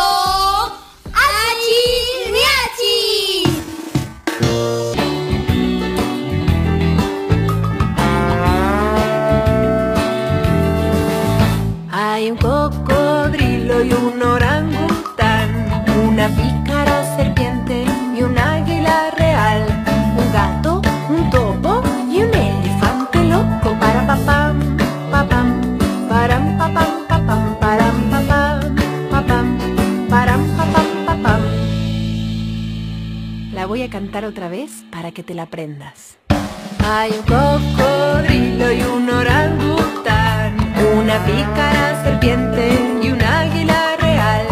[1.13, 1.83] Achi
[2.33, 3.43] Riachi.
[11.91, 19.65] Hay un cocodrilo y un orangután, una pícara serpiente y un águila real,
[20.17, 24.46] un gato, un topo y un elefante loco para papá.
[33.53, 36.17] La voy a cantar otra vez para que te la aprendas.
[36.85, 40.55] Hay un cocodrilo y un orangután,
[40.95, 42.69] una pícara serpiente
[43.01, 44.45] y un águila real,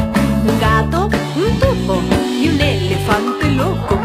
[0.47, 2.01] un gato, un topo
[2.41, 3.95] y un elefante loco.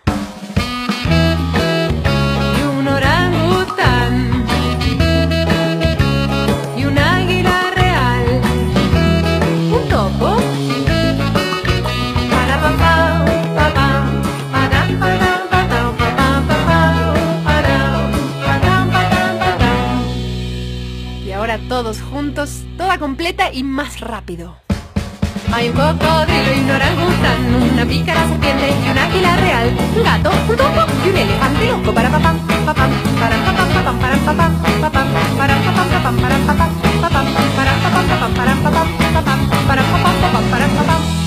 [6.76, 8.40] y un águila real,
[9.72, 10.36] un topo.
[21.24, 24.67] Y ahora todos juntos, toda completa y más rápido.
[25.52, 30.30] Hay un cocodrilo y un orangután, una pícara serpiente y un águila real, un gato,
[30.48, 31.92] un topo y un elefante loco.
[31.92, 35.06] Para papam, papam, para papam, papam, para papam, papam,
[35.38, 37.24] para papam, papam, para papam, papam,
[37.56, 41.17] para papam, papam, para papam, papam, para papam, papam, para papam.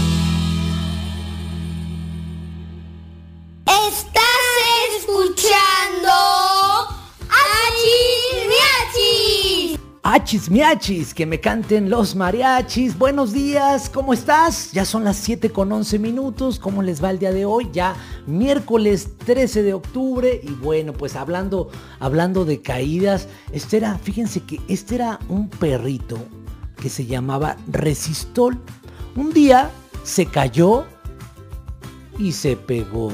[10.14, 12.98] Achis miachis, que me canten los mariachis.
[12.98, 14.74] Buenos días, ¿cómo estás?
[14.74, 16.60] Ya son las 7 con 11 minutos.
[16.60, 17.70] ¿Cómo les va el día de hoy?
[17.72, 17.96] Ya
[18.28, 20.42] miércoles 13 de octubre.
[20.44, 21.70] Y bueno, pues hablando,
[22.02, 26.18] hablando de caídas, este era, fíjense que este era un perrito
[26.76, 28.62] que se llamaba Resistol.
[29.16, 29.72] Un día
[30.04, 30.88] se cayó
[32.20, 33.14] y se pegó.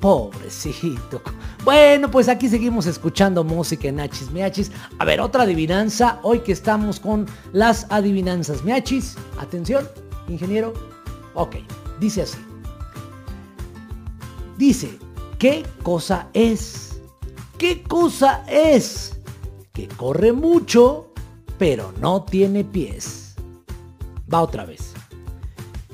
[0.00, 1.20] Pobrecito.
[1.68, 4.72] Bueno, pues aquí seguimos escuchando música en Hachis Miachis.
[4.98, 6.18] A ver, otra adivinanza.
[6.22, 9.16] Hoy que estamos con las adivinanzas Miachis.
[9.38, 9.86] Atención,
[10.28, 10.72] ingeniero.
[11.34, 11.56] Ok,
[12.00, 12.38] dice así.
[14.56, 14.98] Dice,
[15.38, 17.02] ¿qué cosa es?
[17.58, 19.20] ¿Qué cosa es?
[19.74, 21.12] Que corre mucho,
[21.58, 23.34] pero no tiene pies.
[24.32, 24.94] Va otra vez.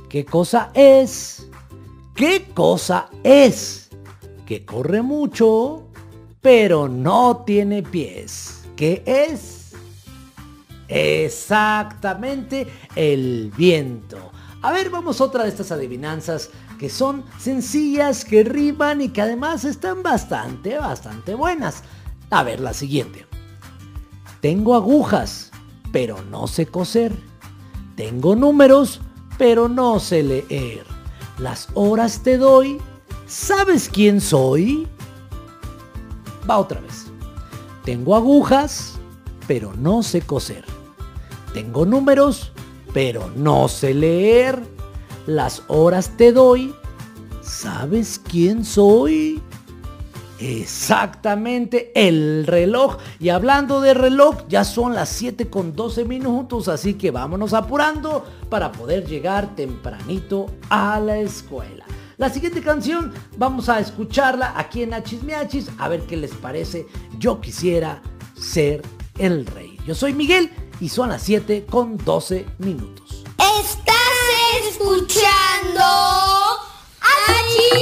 [0.09, 1.49] ¿Qué cosa es?
[2.15, 3.84] ¿Qué cosa es?
[4.47, 5.89] Que corre mucho,
[6.41, 8.65] pero no tiene pies.
[8.77, 9.73] ¿Qué es?
[10.89, 14.31] Exactamente el viento.
[14.63, 19.65] A ver, vamos otra de estas adivinanzas que son sencillas, que riman y que además
[19.65, 21.83] están bastante, bastante buenas.
[22.31, 23.27] A ver, la siguiente.
[24.41, 25.51] Tengo agujas,
[25.93, 27.13] pero no sé coser.
[27.97, 29.01] Tengo números,
[29.39, 30.85] pero no sé leer.
[31.39, 32.79] Las horas te doy.
[33.35, 34.87] ¿Sabes quién soy?
[36.49, 37.07] Va otra vez.
[37.85, 38.95] Tengo agujas,
[39.49, 40.65] pero no sé coser.
[41.53, 42.53] Tengo números,
[42.93, 44.63] pero no sé leer.
[45.27, 46.77] Las horas te doy.
[47.43, 49.43] ¿Sabes quién soy?
[50.39, 52.99] Exactamente, el reloj.
[53.19, 58.25] Y hablando de reloj, ya son las 7 con 12 minutos, así que vámonos apurando
[58.49, 61.84] para poder llegar tempranito a la escuela.
[62.17, 66.87] La siguiente canción vamos a escucharla aquí en Achismiachis, a ver qué les parece.
[67.19, 68.01] Yo quisiera
[68.39, 68.83] ser
[69.19, 69.77] el rey.
[69.85, 73.25] Yo soy Miguel y son las 7 con 12 minutos.
[73.37, 73.97] Estás
[74.71, 75.83] escuchando
[77.01, 77.75] Achis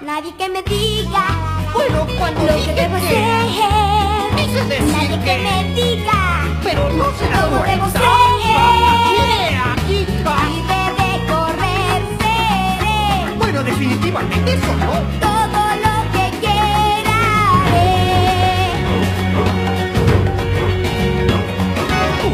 [0.00, 1.24] Nadie que me diga
[1.72, 4.36] Bueno, cuando lo que debo ser.
[4.36, 8.02] Quise decir Nadie que que- me diga Pero no se da cómo debo ser.
[8.02, 9.76] Hija.
[9.88, 13.36] Libre de correr seré.
[13.36, 14.92] Bueno, definitivamente eso no.
[15.20, 17.20] Todo lo que quiera.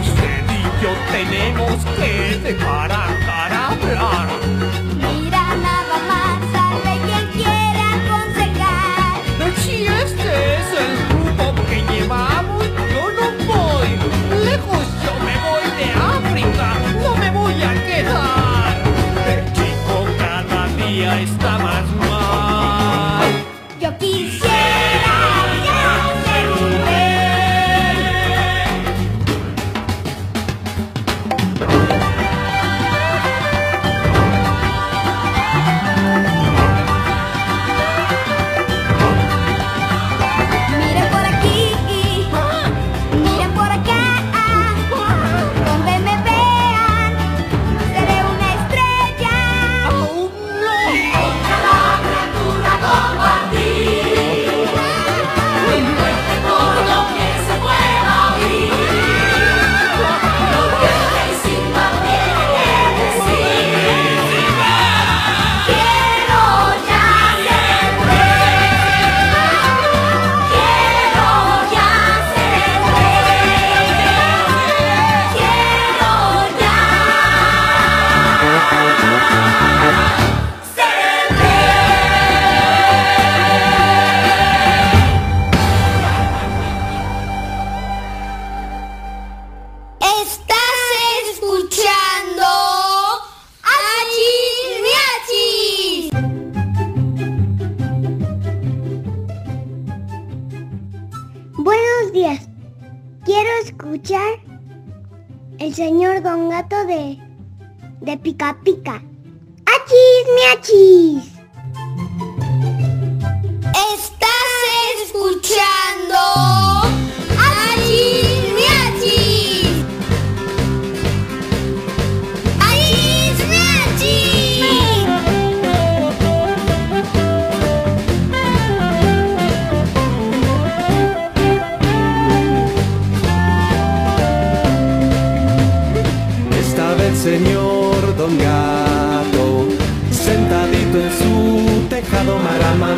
[0.01, 3.05] Usted y yo tenemos que dejar a
[3.71, 4.29] hablar.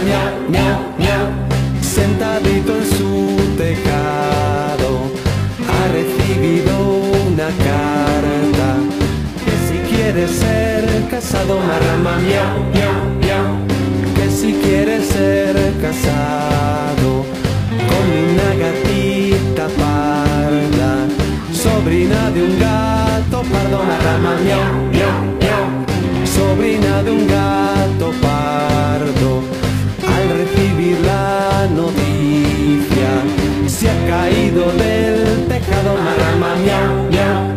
[0.05, 1.27] Miau, miau, miau,
[1.81, 4.91] sentadito en su tejado,
[5.69, 6.73] ha recibido
[7.27, 8.69] una carta,
[9.45, 13.49] que si quiere ser casado, marama, miau, miau, miau,
[14.17, 17.25] que si quiere ser casado,
[17.91, 20.91] con una gatita parda,
[21.53, 25.65] sobrina de un gato pardo, marrama, miau, miau, miau,
[26.25, 29.62] sobrina de un gato pardo,
[30.29, 33.11] recibir la noticia,
[33.67, 37.52] se ha caído del tejado, marrama, miau, miau,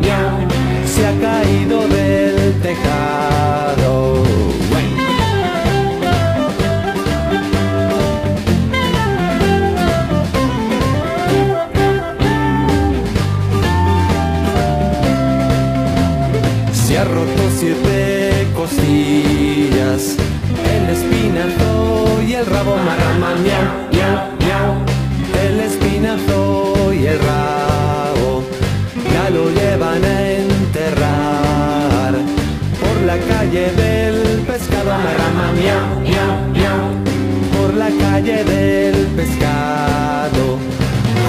[38.26, 40.58] del pescado,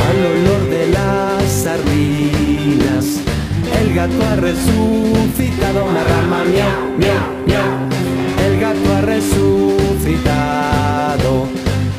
[0.09, 3.21] al olor de las sardinas.
[3.79, 7.87] El gato ha resucitado, marrama, miau, miau, miau.
[8.47, 10.11] El gato ha resucitado,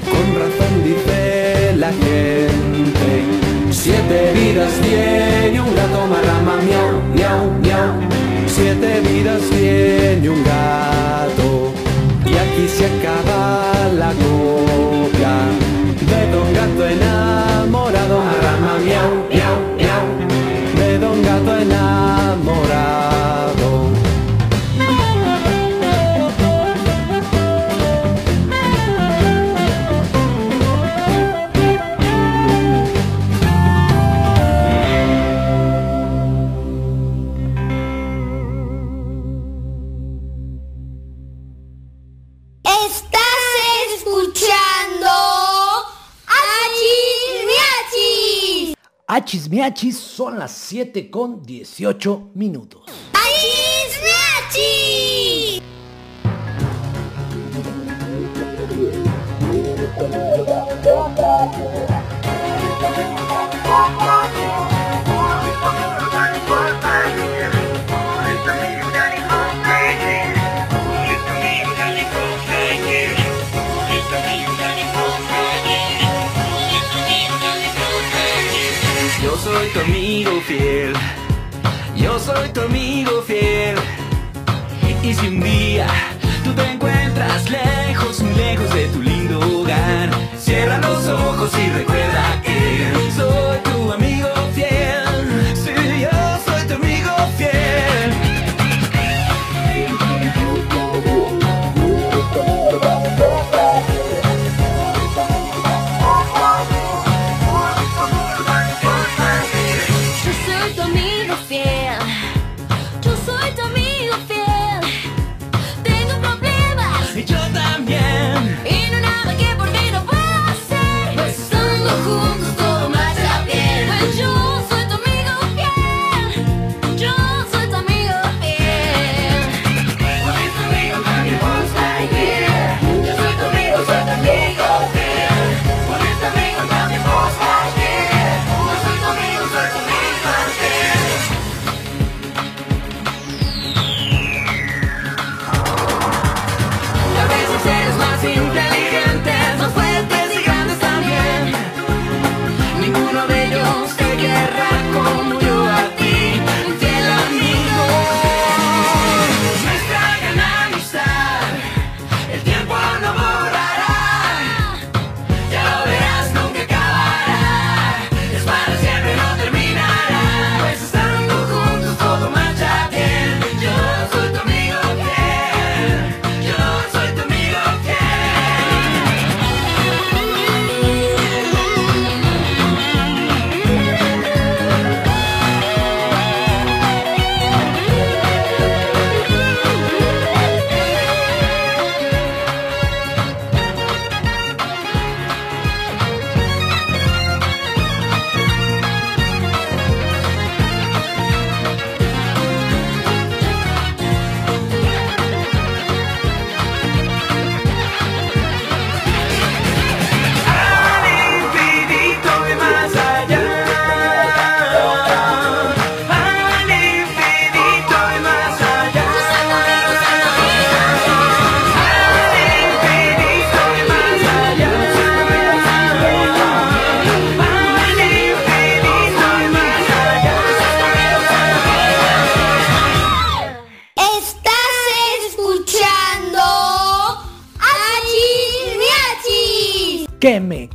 [0.10, 3.24] con razón dice la gente.
[3.70, 7.94] Siete vidas tiene un gato, marrama, miau, miau, miau.
[8.48, 11.77] Siete vidas tiene un gato.
[12.58, 15.38] Y se acaba la copla
[16.10, 18.24] de Don Gato enamorado,
[18.84, 19.37] miau, miau.
[49.76, 52.84] Son las 7 con 18 minutos.
[79.78, 80.94] Tu amigo fiel,
[81.96, 83.76] yo soy tu amigo fiel.
[85.04, 85.88] Y si un día
[86.44, 93.12] tú te encuentras lejos, lejos de tu lindo hogar, cierra los ojos y recuerda que
[93.16, 93.47] soy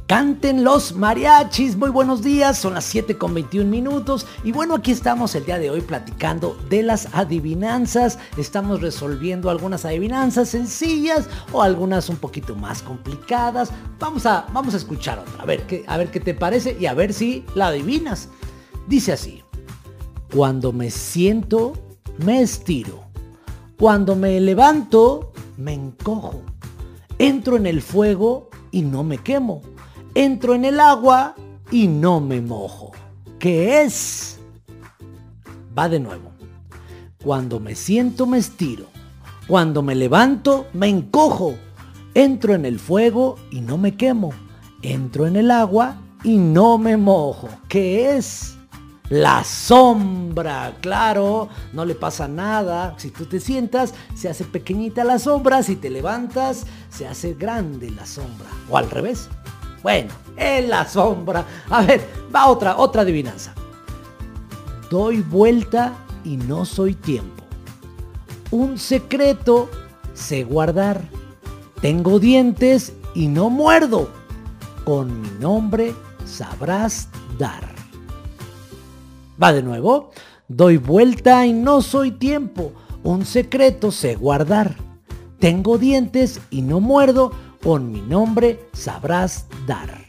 [0.07, 1.76] canten los mariachis.
[1.76, 4.26] Muy buenos días, son las 7 con 21 minutos.
[4.44, 8.18] Y bueno, aquí estamos el día de hoy platicando de las adivinanzas.
[8.36, 13.70] Estamos resolviendo algunas adivinanzas sencillas o algunas un poquito más complicadas.
[13.98, 16.86] Vamos a, vamos a escuchar otra, a ver, qué, a ver qué te parece y
[16.86, 18.28] a ver si la adivinas.
[18.86, 19.42] Dice así,
[20.34, 21.74] cuando me siento,
[22.18, 23.03] me estiro.
[23.78, 26.42] Cuando me levanto, me encojo.
[27.18, 29.62] Entro en el fuego y no me quemo.
[30.14, 31.34] Entro en el agua
[31.70, 32.92] y no me mojo.
[33.38, 34.38] ¿Qué es?
[35.76, 36.32] Va de nuevo.
[37.24, 38.86] Cuando me siento me estiro.
[39.48, 41.54] Cuando me levanto me encojo.
[42.12, 44.34] Entro en el fuego y no me quemo.
[44.82, 47.48] Entro en el agua y no me mojo.
[47.68, 48.58] ¿Qué es?
[49.08, 52.94] La sombra, claro, no le pasa nada.
[52.98, 55.62] Si tú te sientas, se hace pequeñita la sombra.
[55.62, 58.48] Si te levantas, se hace grande la sombra.
[58.68, 59.28] O al revés.
[59.82, 61.44] Bueno, es la sombra.
[61.68, 63.54] A ver, va otra, otra adivinanza.
[64.90, 67.42] Doy vuelta y no soy tiempo.
[68.50, 69.68] Un secreto
[70.14, 71.02] sé guardar.
[71.80, 74.08] Tengo dientes y no muerdo.
[74.84, 77.08] Con mi nombre sabrás
[77.38, 77.74] dar.
[79.42, 80.10] Va de nuevo.
[80.48, 82.72] Doy vuelta y no soy tiempo.
[83.02, 84.76] Un secreto sé guardar.
[85.38, 87.32] Tengo dientes y no muerdo.
[87.62, 90.04] Con mi nombre sabrás dar.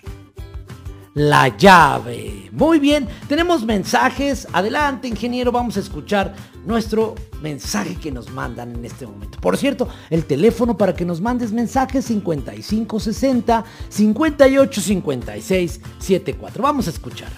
[1.13, 2.49] La llave.
[2.51, 4.47] Muy bien, tenemos mensajes.
[4.51, 6.33] Adelante, ingeniero, vamos a escuchar
[6.65, 9.37] nuestro mensaje que nos mandan en este momento.
[9.39, 16.63] Por cierto, el teléfono para que nos mandes mensajes 5560 5856 74.
[16.63, 17.29] Vamos a escuchar.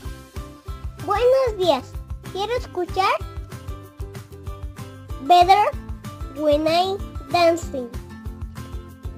[1.06, 1.92] Buenos días.
[2.32, 3.12] Quiero escuchar
[5.28, 5.66] Better
[6.38, 6.96] When I
[7.32, 8.05] Dancing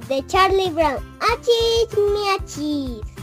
[0.07, 1.03] de Charlie Brown.
[1.19, 3.17] ¡Achis, miachis!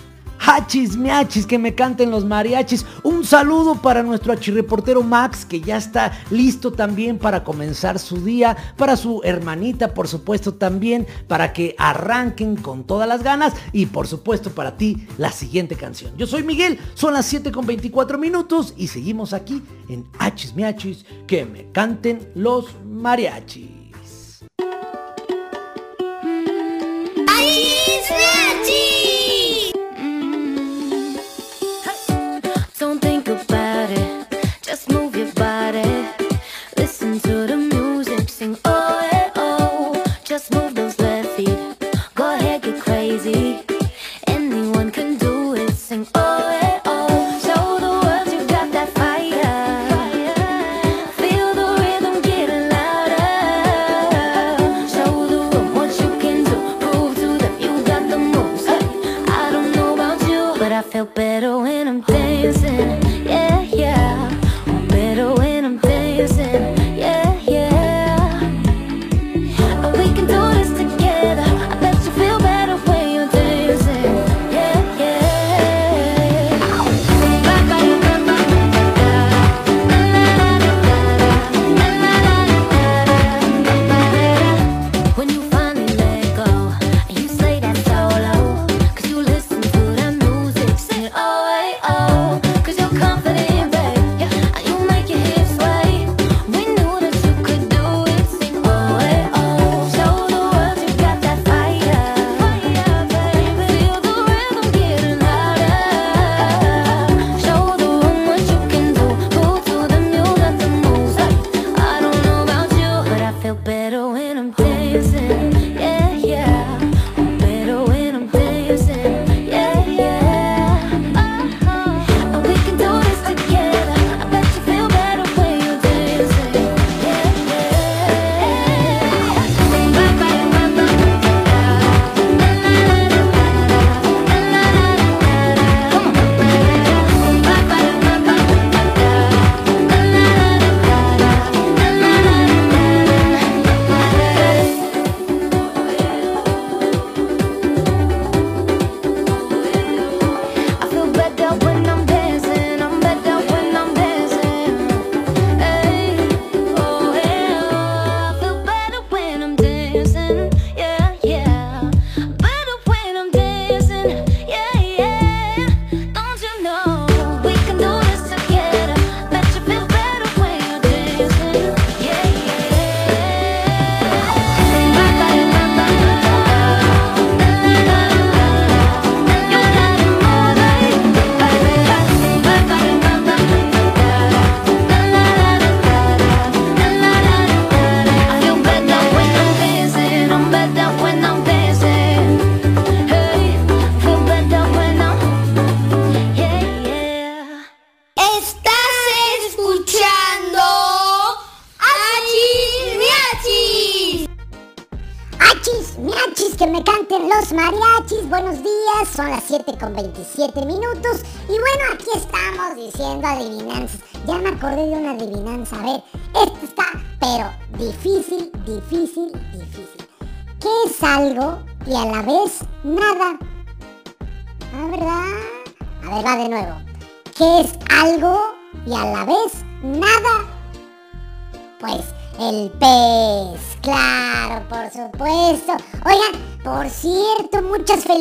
[0.46, 2.84] Hachis, miachis, que me canten los mariachis.
[3.02, 8.54] Un saludo para nuestro achirreportero Max, que ya está listo también para comenzar su día.
[8.76, 11.06] Para su hermanita, por supuesto, también.
[11.28, 13.54] Para que arranquen con todas las ganas.
[13.72, 16.14] Y por supuesto, para ti, la siguiente canción.
[16.18, 18.74] Yo soy Miguel, son las 7 con 24 minutos.
[18.76, 23.84] Y seguimos aquí en Hachis, miachis, que me canten los mariachis.
[32.78, 34.26] Don't think about it,
[34.62, 36.06] just move your body.
[36.76, 37.53] Listen to the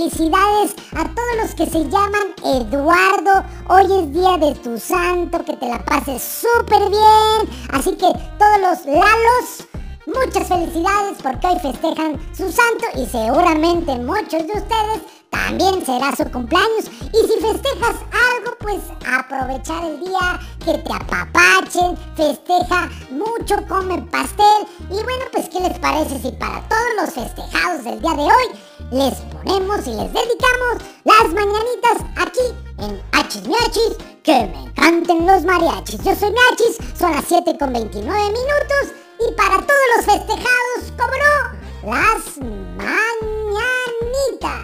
[0.03, 3.45] felicidades a todos los que se llaman Eduardo.
[3.69, 7.49] Hoy es día de tu santo, que te la pases súper bien.
[7.71, 9.67] Así que todos los Lalos,
[10.05, 16.29] muchas felicidades porque hoy festejan su santo y seguramente muchos de ustedes también será su
[16.31, 16.85] cumpleaños.
[17.13, 24.67] Y si festejas algo, pues aprovechar el día, que te apapachen, festeja mucho, come pastel.
[24.89, 28.72] Y bueno, pues ¿qué les parece si para todos los festejados del día de hoy
[28.93, 33.97] les ponemos y les dedicamos las mañanitas aquí en Hachis Miachis?
[34.23, 36.03] Que me canten los mariachis.
[36.03, 38.93] Yo soy Miachis, son las 7 con 29 minutos.
[39.19, 42.37] Y para todos los festejados, como no, las
[42.77, 44.61] mañanitas.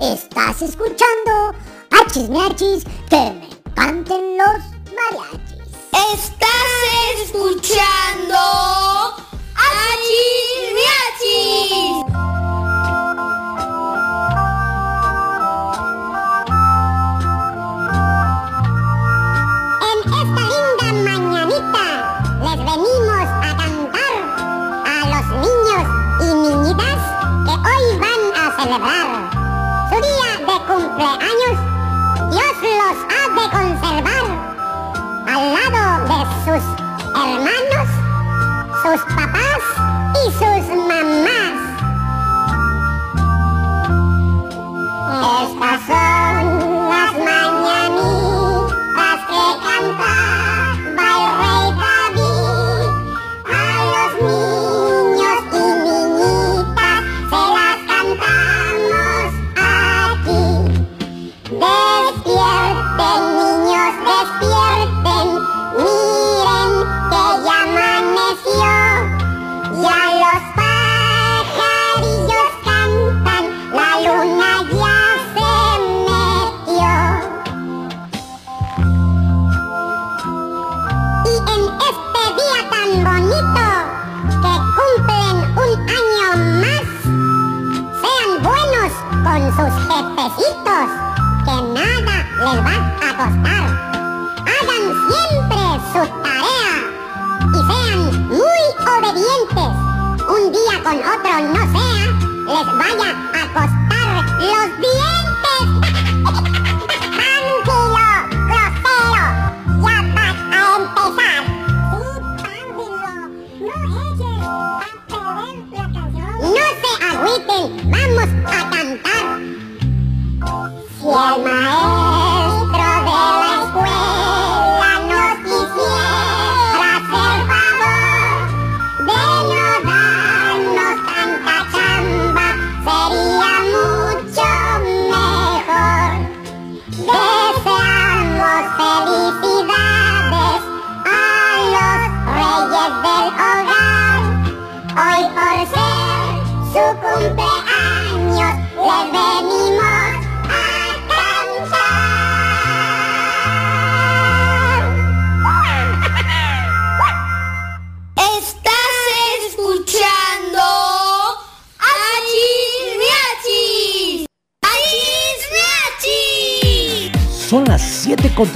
[0.00, 1.54] Estás escuchando
[1.92, 4.58] Hachis Miachis, que me canten los
[4.98, 5.62] mariachis.
[6.12, 8.38] Estás escuchando
[9.54, 12.17] Achis Miachis.
[28.58, 29.30] Celebrar
[29.88, 31.56] su día de cumpleaños.
[32.30, 34.26] Dios los ha de conservar
[35.26, 36.64] al lado de sus
[37.14, 37.88] hermanos,
[38.82, 39.62] sus papás
[40.14, 41.56] y sus mamás.
[45.42, 46.27] Estas son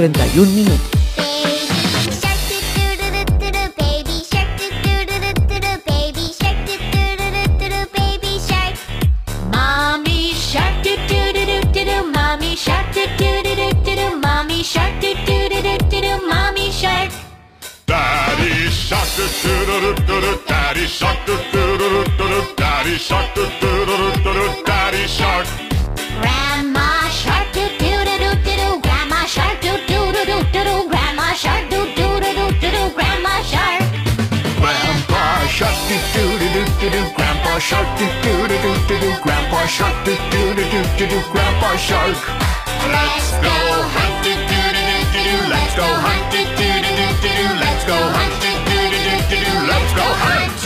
[0.02, 0.92] くれんだ4人
[18.92, 23.51] シャックトゥルルトゥルダディシャックトゥルルトゥルダディシャック
[36.82, 41.06] Grandpa Shark do do do do do do Grandpa Shark do do do do do
[41.06, 42.18] do Grandpa Shark.
[42.90, 43.54] Let's go
[43.94, 45.46] hunt do do do do do.
[45.48, 47.54] Let's go hunt do do do do do do.
[47.62, 49.52] Let's go hunt do do do do do do.
[49.70, 50.58] Let's go hunt.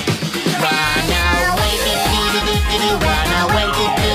[0.56, 1.12] Run
[1.52, 2.96] away do do do do do.
[3.04, 4.05] Run away do do.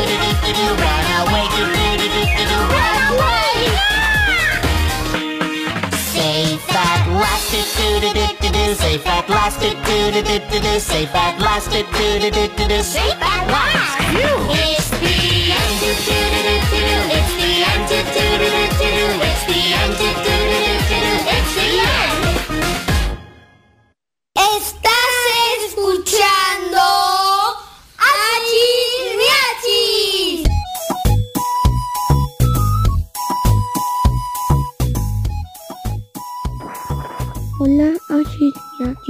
[8.75, 12.29] safe at last It do do do do do safe at last It do do
[12.31, 13.97] do do do safe at last.
[14.11, 16.97] It's the end do do do do do.
[17.17, 19.07] It's the end do do do do do.
[19.29, 20.30] It's the end do do.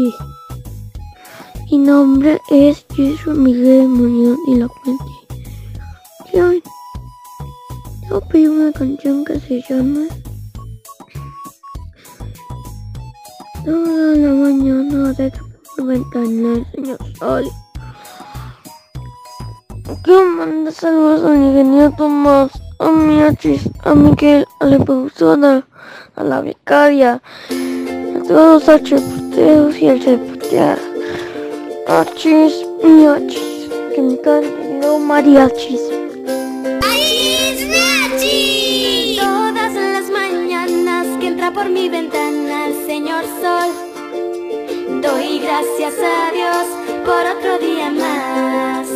[0.01, 0.15] Miachis.
[1.69, 5.03] Mi nombre es Jesús Miguel Muñoz y la Puente.
[6.33, 10.01] Y hoy te voy a pedir una canción que se llama
[13.63, 17.45] Toda la mañana de tu ventana señor sol.
[20.03, 25.67] Quiero mandar saludos a mi ingeniero Tomás, a mi Achis, a Miguel, a la profesora,
[26.15, 30.77] a la becaria, a todos los H y el.
[31.87, 35.81] Achis, mi Achis, que me canten los mariachis.
[36.81, 39.19] Achis Miachis.
[39.19, 43.69] Todas las mañanas que entra por mi ventana señor sol.
[45.01, 46.65] Doy gracias a Dios
[47.05, 48.87] por otro día más.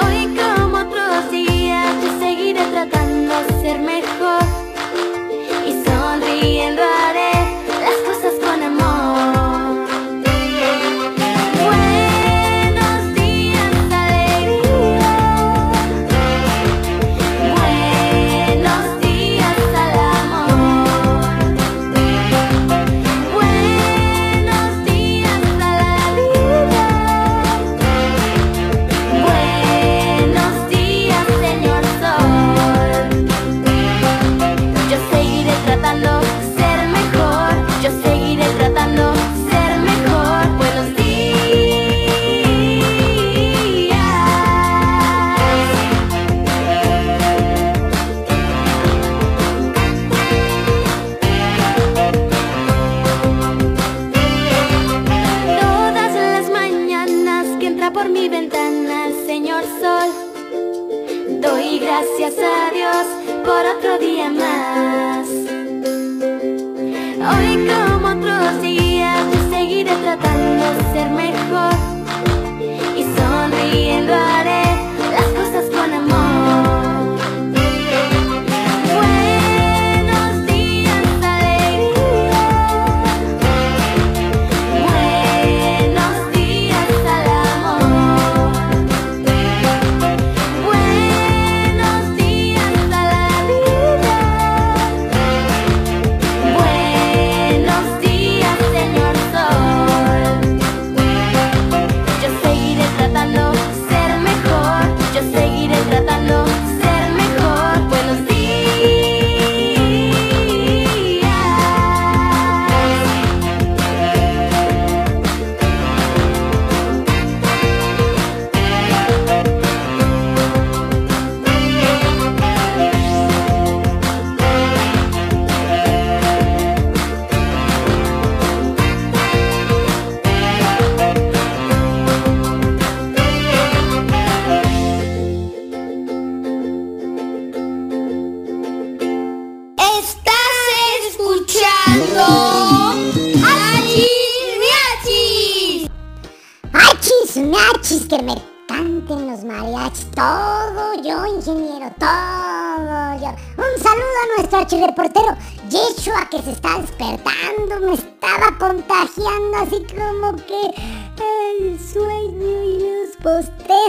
[0.00, 4.42] Hoy como otros días yo seguiré tratando de ser mejor
[5.66, 7.19] y sonriendo haré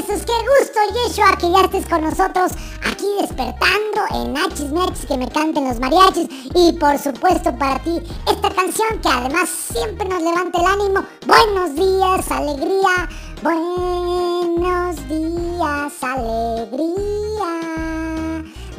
[0.01, 0.25] postezos.
[0.25, 2.51] Qué gusto, Yeshua, que ya estés con nosotros
[2.83, 6.27] aquí despertando en Achis, machis, que me canten los mariachis.
[6.55, 11.03] Y por supuesto para ti, esta canción que además siempre nos levanta el ánimo.
[11.25, 13.09] Buenos días, alegría.
[13.41, 17.51] Buenos días, alegría.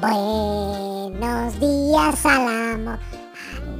[0.00, 2.98] Buenos días al amor.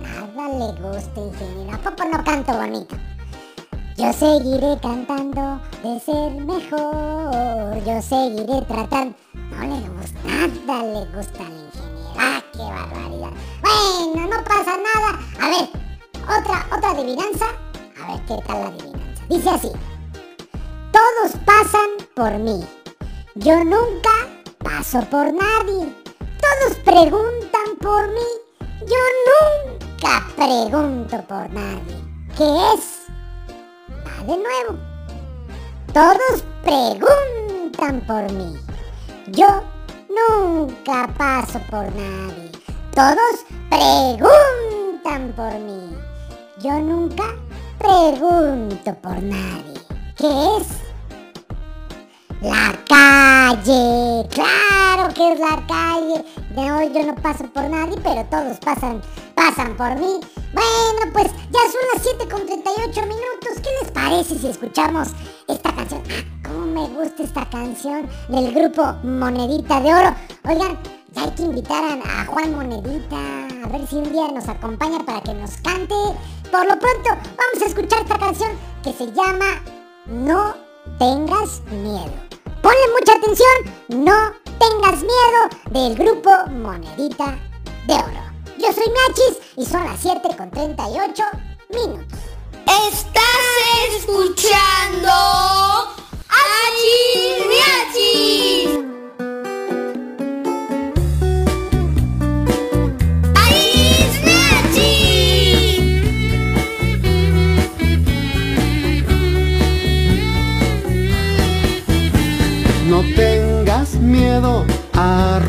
[0.04, 1.74] A nada le gusta, ingeniero.
[1.74, 2.96] ¿A poco no canto bonito?
[4.02, 7.84] Yo seguiré cantando de ser mejor.
[7.84, 9.14] Yo seguiré tratando.
[9.32, 10.18] No le gusta,
[10.66, 12.18] nada le gusta al ingeniero.
[12.18, 13.30] ¡Ah, qué barbaridad!
[13.62, 15.20] Bueno, no pasa nada.
[15.40, 15.68] A ver,
[16.24, 17.46] otra, otra adivinanza.
[18.02, 19.22] A ver qué tal la adivinanza.
[19.28, 19.70] Dice así.
[20.90, 22.60] Todos pasan por mí.
[23.36, 24.10] Yo nunca
[24.64, 25.94] paso por nadie.
[26.40, 28.66] Todos preguntan por mí.
[28.80, 28.98] Yo
[29.30, 32.02] nunca pregunto por nadie.
[32.36, 33.01] ¿Qué es?
[34.26, 34.78] De nuevo.
[35.92, 38.56] Todos preguntan por mí.
[39.28, 39.48] Yo
[40.08, 42.52] nunca paso por nadie.
[42.94, 45.96] Todos preguntan por mí.
[46.60, 47.24] Yo nunca
[47.78, 49.80] pregunto por nadie.
[50.16, 50.91] ¿Qué es?
[52.42, 54.26] La calle.
[54.30, 56.24] Claro que es la calle.
[56.56, 59.00] De hoy yo no paso por nadie, pero todos pasan,
[59.36, 60.18] pasan por mí.
[60.52, 63.62] Bueno, pues ya son las 7 con 38 minutos.
[63.62, 65.10] ¿Qué les parece si escuchamos
[65.46, 66.02] esta canción?
[66.10, 70.14] Ah, cómo me gusta esta canción del grupo Monedita de Oro.
[70.44, 70.76] Oigan,
[71.12, 73.18] ya hay que invitar a, a Juan Monedita.
[73.64, 75.94] A ver si un día nos acompaña para que nos cante.
[76.50, 78.50] Por lo pronto, vamos a escuchar esta canción
[78.82, 79.62] que se llama
[80.06, 82.12] No tengas miedo.
[82.62, 83.48] Ponle mucha atención,
[83.88, 87.38] no tengas miedo del grupo Monedita
[87.86, 88.22] de Oro.
[88.58, 91.22] Yo soy Miachis y son las 7 con 38
[91.70, 92.18] minutos.
[92.90, 95.10] Estás escuchando
[96.28, 99.01] Achis Miachis.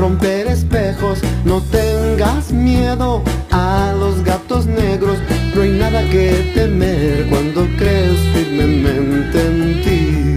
[0.03, 1.19] Romper espejos.
[1.45, 3.21] No tengas miedo
[3.51, 5.17] a los gatos negros.
[5.55, 10.35] No hay nada que temer cuando crees firmemente en ti.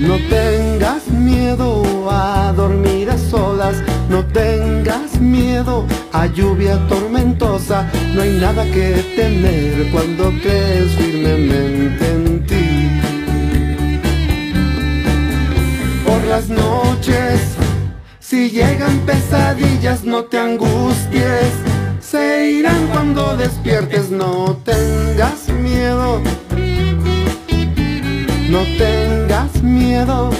[0.00, 3.76] No tengas miedo a dormir a solas,
[4.08, 12.46] no tengas miedo a lluvia tormentosa, no hay nada que temer cuando crees firmemente en
[12.46, 12.59] ti.
[16.30, 17.40] Las noches,
[18.20, 21.52] si llegan pesadillas, no te angusties,
[22.00, 26.22] se irán cuando despiertes, no tengas miedo.
[28.48, 30.30] No tengas miedo.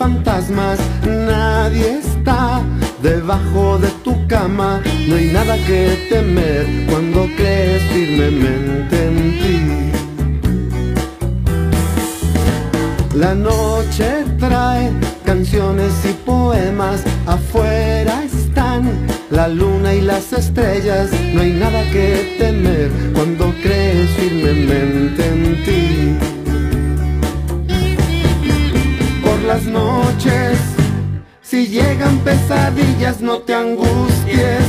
[0.00, 2.62] Fantasmas, nadie está
[3.02, 9.58] debajo de tu cama, no hay nada que temer cuando crees firmemente en ti.
[13.14, 14.90] La noche trae
[15.26, 22.90] canciones y poemas, afuera están la luna y las estrellas, no hay nada que temer
[23.12, 26.29] cuando crees firmemente en ti.
[29.52, 30.60] Las noches,
[31.42, 34.64] si llegan pesadillas no te angusties,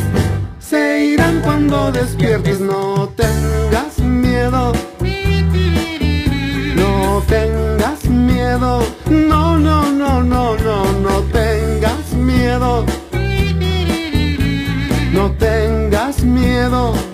[0.59, 4.73] se irán cuando despiertes, no tengas miedo.
[6.81, 12.83] No tengas miedo, no, no, no, no, no, no tengas miedo.
[15.13, 17.10] No tengas miedo.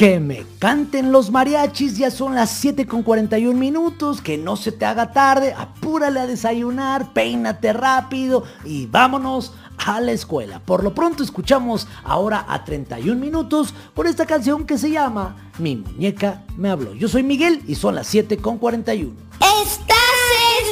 [0.00, 4.72] Que me canten los mariachis, ya son las 7 con 41 minutos, que no se
[4.72, 10.60] te haga tarde, apúrale a desayunar, peínate rápido y vámonos a la escuela.
[10.60, 15.76] Por lo pronto escuchamos ahora a 31 minutos por esta canción que se llama Mi
[15.76, 16.94] muñeca me habló.
[16.94, 19.12] Yo soy Miguel y son las 7 con 41.
[19.38, 19.98] Estás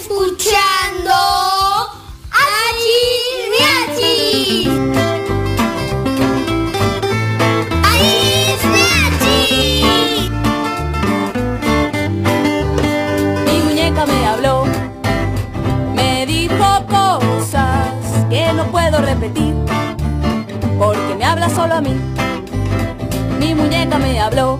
[0.01, 1.13] escuchando
[2.31, 5.38] Achis Miachis.
[19.01, 19.55] Repetir,
[20.79, 21.95] porque me habla solo a mí.
[23.39, 24.59] Mi muñeca me habló,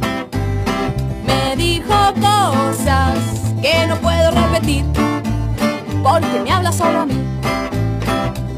[1.27, 3.19] me dijo cosas
[3.61, 4.85] que no puedo repetir,
[6.03, 7.19] porque me habla solo a mí.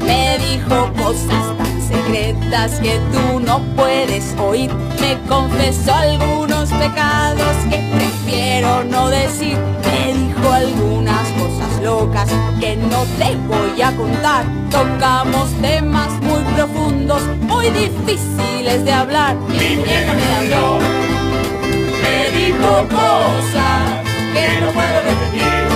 [0.05, 4.71] Me dijo cosas tan secretas que tú no puedes oír.
[5.01, 9.57] Me confesó algunos pecados que prefiero no decir.
[9.85, 12.29] Me dijo algunas cosas locas
[12.59, 14.45] que no te voy a contar.
[14.69, 19.35] Tocamos temas muy profundos, muy difíciles de hablar.
[19.49, 20.79] Mi muñeca me habló,
[22.03, 24.01] me dijo cosas
[24.33, 25.67] que no puedo repetir,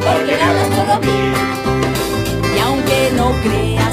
[0.00, 1.22] porque me hablas solo a mí.
[2.56, 3.91] Y aunque no creas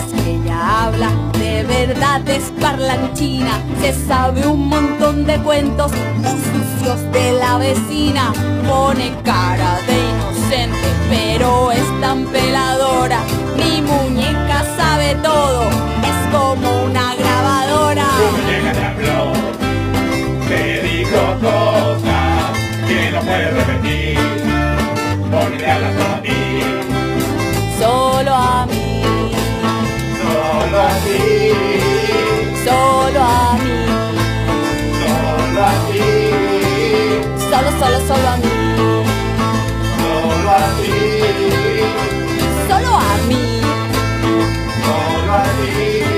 [0.80, 3.60] habla, de verdad es parlanchina.
[3.82, 8.34] Se sabe un montón de cuentos sucios de la vecina.
[8.68, 13.20] Pone cara de inocente, pero es tan peladora.
[13.58, 15.70] Mi muñeca sabe todo,
[16.12, 17.09] es como una
[31.10, 31.28] ti,
[32.66, 33.80] solo a mí,
[35.02, 36.08] solo a ti,
[37.50, 38.54] solo, solo, solo a mí,
[40.00, 40.94] solo a ti,
[42.68, 43.46] solo a mí,
[44.84, 46.09] solo a ti,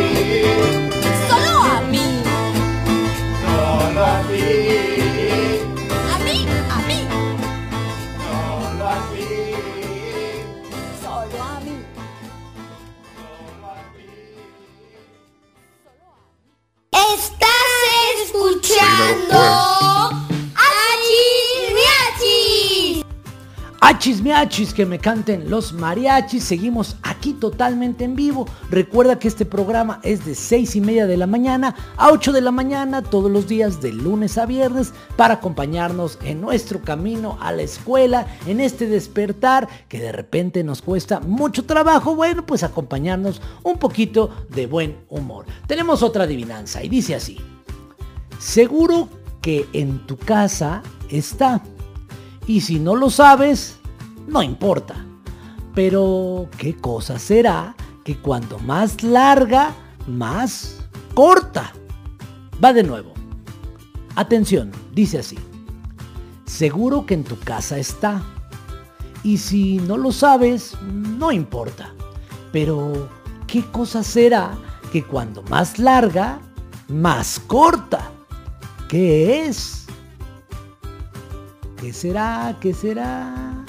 [18.71, 19.37] escuchando
[20.55, 23.05] Achis Miachis.
[23.83, 26.43] Achis miachis, que me canten los mariachis.
[26.43, 28.45] Seguimos aquí totalmente en vivo.
[28.69, 32.41] Recuerda que este programa es de 6 y media de la mañana a 8 de
[32.41, 37.51] la mañana todos los días de lunes a viernes para acompañarnos en nuestro camino a
[37.51, 42.15] la escuela, en este despertar que de repente nos cuesta mucho trabajo.
[42.15, 45.45] Bueno, pues acompañarnos un poquito de buen humor.
[45.67, 47.39] Tenemos otra adivinanza y dice así.
[48.41, 49.07] Seguro
[49.39, 51.61] que en tu casa está.
[52.47, 53.77] Y si no lo sabes,
[54.27, 54.95] no importa.
[55.75, 59.75] Pero, ¿qué cosa será que cuanto más larga,
[60.07, 60.79] más
[61.13, 61.71] corta?
[62.63, 63.13] Va de nuevo.
[64.15, 65.37] Atención, dice así.
[66.45, 68.23] Seguro que en tu casa está.
[69.23, 71.93] Y si no lo sabes, no importa.
[72.51, 73.07] Pero,
[73.45, 74.57] ¿qué cosa será
[74.91, 76.39] que cuando más larga,
[76.87, 78.11] más corta?
[78.91, 79.85] ¿Qué es?
[81.79, 82.57] ¿Qué será?
[82.59, 83.63] ¿Qué será?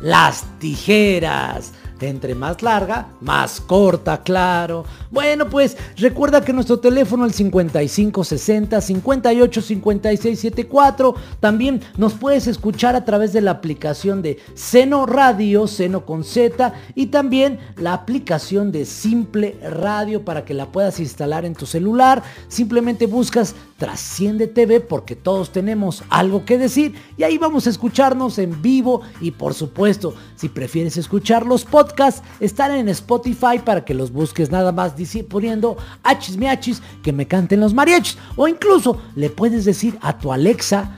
[0.00, 1.74] Las tijeras.
[2.00, 4.86] Entre más larga, más corta, claro.
[5.10, 11.14] Bueno, pues recuerda que nuestro teléfono el 5560 58 56 74.
[11.40, 16.74] También nos puedes escuchar a través de la aplicación de Seno Radio, Seno con Z,
[16.94, 22.22] y también la aplicación de Simple Radio para que la puedas instalar en tu celular.
[22.48, 28.36] Simplemente buscas Trasciende TV porque todos tenemos algo que decir y ahí vamos a escucharnos
[28.40, 33.94] en vivo y por supuesto, si prefieres escuchar los podcasts, están en Spotify para que
[33.94, 34.96] los busques nada más
[35.28, 40.32] poniendo achis miachis que me canten los mariachis o incluso le puedes decir a tu
[40.32, 40.90] Alexa,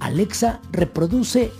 [0.00, 1.52] Alexa reproduce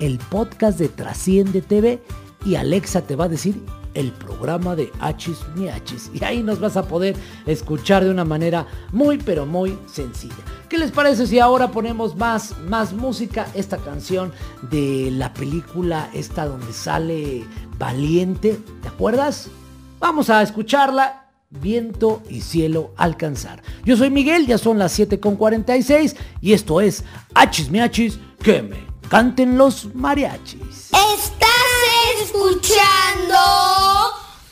[0.00, 2.02] el podcast de Trasciende TV
[2.44, 3.60] y Alexa te va a decir
[3.94, 6.10] el programa de Hachis Miachis.
[6.14, 7.16] Y ahí nos vas a poder
[7.46, 10.36] escuchar de una manera muy pero muy sencilla.
[10.68, 13.48] ¿Qué les parece si ahora ponemos más, más música?
[13.54, 14.32] Esta canción
[14.70, 17.44] de la película esta donde sale
[17.78, 19.50] Valiente, ¿te acuerdas?
[19.98, 21.24] Vamos a escucharla.
[21.50, 23.62] Viento y cielo alcanzar.
[23.82, 28.76] Yo soy Miguel, ya son las 7.46 y esto es Hachis Miachis, que me
[29.08, 30.90] canten los mariachis.
[30.92, 33.34] Estás escuchando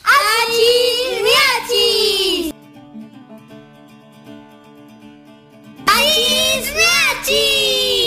[0.03, 2.53] Achis Miachis.
[5.85, 8.06] Achis Miachis.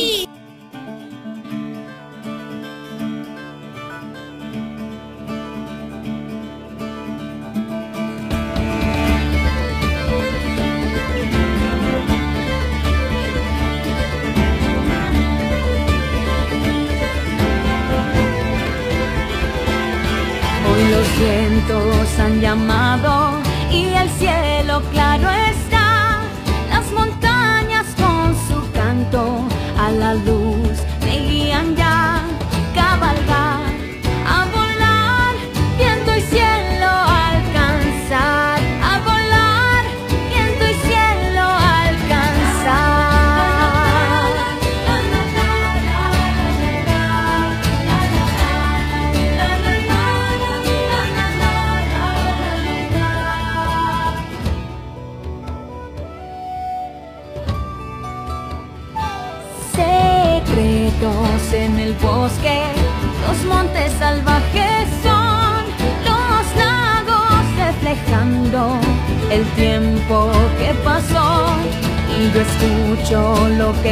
[21.61, 23.40] Los vientos han llamado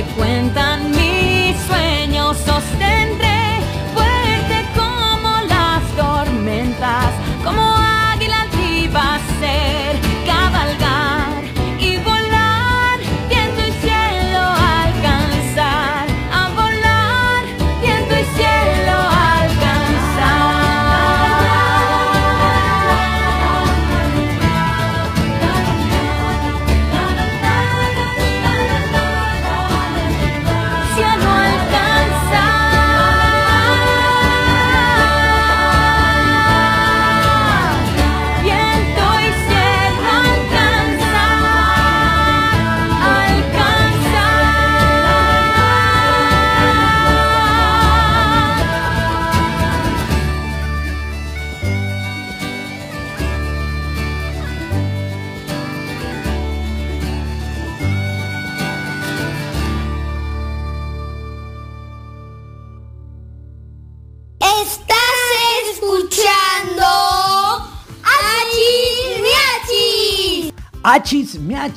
[0.02, 0.37] que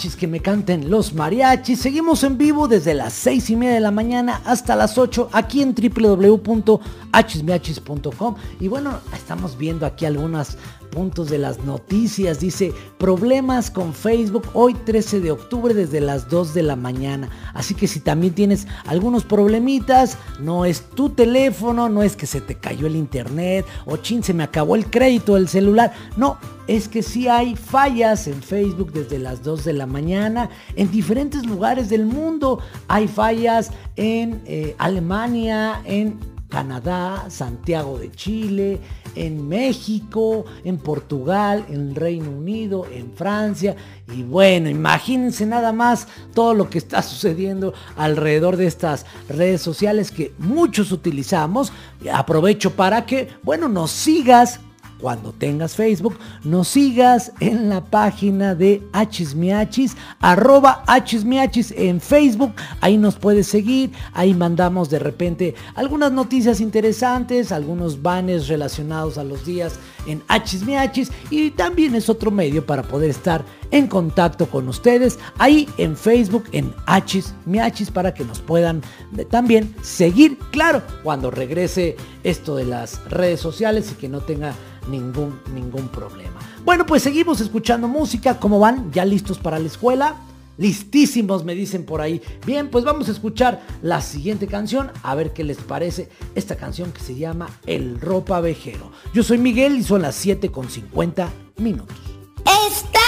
[0.02, 1.80] Que me canten los mariachis.
[1.80, 5.62] Seguimos en vivo desde las 6 y media de la mañana hasta las 8 aquí
[5.62, 8.36] en www.achismiachis.com.
[8.60, 10.58] Y bueno, estamos viendo aquí algunos
[10.92, 12.40] puntos de las noticias.
[12.40, 17.30] Dice, problemas con Facebook hoy 13 de octubre desde las 2 de la mañana.
[17.56, 22.42] Así que si también tienes algunos problemitas, no es tu teléfono, no es que se
[22.42, 25.94] te cayó el internet o chin, se me acabó el crédito del celular.
[26.18, 26.38] No,
[26.68, 31.46] es que sí hay fallas en Facebook desde las 2 de la mañana en diferentes
[31.46, 32.60] lugares del mundo.
[32.88, 36.20] Hay fallas en eh, Alemania, en
[36.52, 38.80] Canadá, Santiago de Chile,
[39.16, 43.76] en México, en Portugal, en Reino Unido, en Francia.
[44.14, 50.12] Y bueno, imagínense nada más todo lo que está sucediendo alrededor de estas redes sociales
[50.12, 51.72] que muchos utilizamos.
[52.12, 54.60] Aprovecho para que, bueno, nos sigas
[55.02, 62.98] cuando tengas Facebook, nos sigas en la página de Achismiachis, arroba Achismiachis en Facebook, ahí
[62.98, 69.46] nos puedes seguir, ahí mandamos de repente algunas noticias interesantes, algunos banners relacionados a los
[69.46, 75.18] días en Achismiachis y también es otro medio para poder estar en contacto con ustedes
[75.38, 78.82] ahí en Facebook en Achismiachis para que nos puedan
[79.30, 84.54] también seguir, claro, cuando regrese esto de las redes sociales y que no tenga
[84.88, 86.40] ningún, ningún problema.
[86.64, 88.40] Bueno, pues seguimos escuchando música.
[88.40, 88.92] ¿Cómo van?
[88.92, 90.16] ¿Ya listos para la escuela?
[90.58, 92.22] Listísimos, me dicen por ahí.
[92.46, 96.92] Bien, pues vamos a escuchar la siguiente canción, a ver qué les parece esta canción
[96.92, 98.92] que se llama El Ropa Vejero.
[99.14, 101.98] Yo soy Miguel y son las 7 con 50 minutos.
[102.46, 103.02] Estás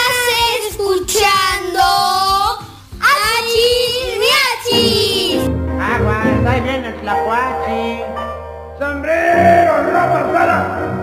[0.72, 1.84] escuchando
[3.00, 4.24] Achis
[5.80, 8.04] Aguas, ahí viene el tlacuache.
[8.80, 11.03] Sombrero, ropa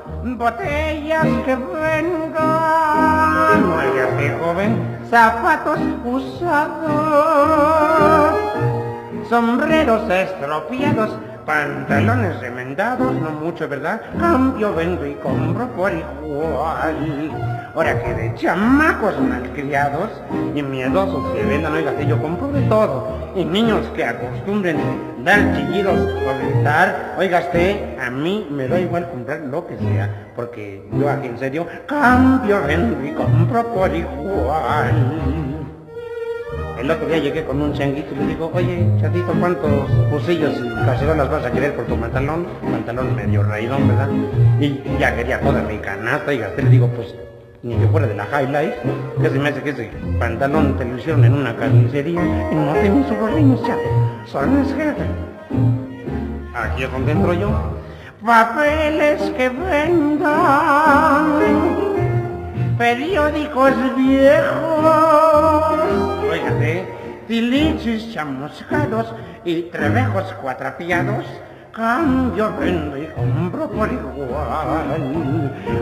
[0.23, 2.35] botellas que vengan.
[3.75, 7.15] Váyase, joven, zapatos usados,
[9.29, 14.01] sombreros estropeados, pantalones remendados, no mucho, ¿verdad?
[14.19, 17.31] Cambio, vendo y compro por igual.
[17.73, 20.09] Ahora que de chamacos malcriados
[20.53, 23.31] y miedosos que vendan, oiga, que yo compro de todo.
[23.33, 24.77] Y niños que acostumbren
[25.23, 30.31] dar chillidos o gritar, oiga usted, a mí me da igual comprar lo que sea,
[30.35, 34.93] porque yo aquí en serio cambio, vendo y compro por igual.
[36.79, 40.85] El otro día llegué con un changuito y le digo, oye, chatito, ¿cuántos fusillos y
[40.85, 42.47] cacerolas vas a querer por tu pantalón?
[42.71, 44.09] Pantalón medio raidón, ¿verdad?
[44.59, 47.13] Y ya quería toda mi canasta y gasté, le digo, pues,
[47.63, 48.77] ni que fuera de la High Life,
[49.21, 52.21] que se me hace que ese pantalón te lo hicieron en una carnicería
[52.51, 53.81] y no tienen sus rollinos, chato.
[54.25, 55.05] Son jefe.
[56.55, 57.51] Aquí es donde entro yo.
[58.25, 61.39] Papeles que vendan,
[62.77, 64.85] periódicos viejos,
[66.31, 66.87] Óigate,
[67.27, 69.13] tilichis chamuscados
[69.43, 71.25] y trebejos cuatrapiados,
[71.71, 75.01] cambio, vendo y compro por igual.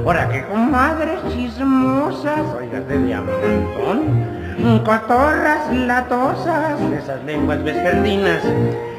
[0.05, 8.43] Ahora que comadres chismosas, óigate de montón, cotorras latosas, esas lenguas vespertinas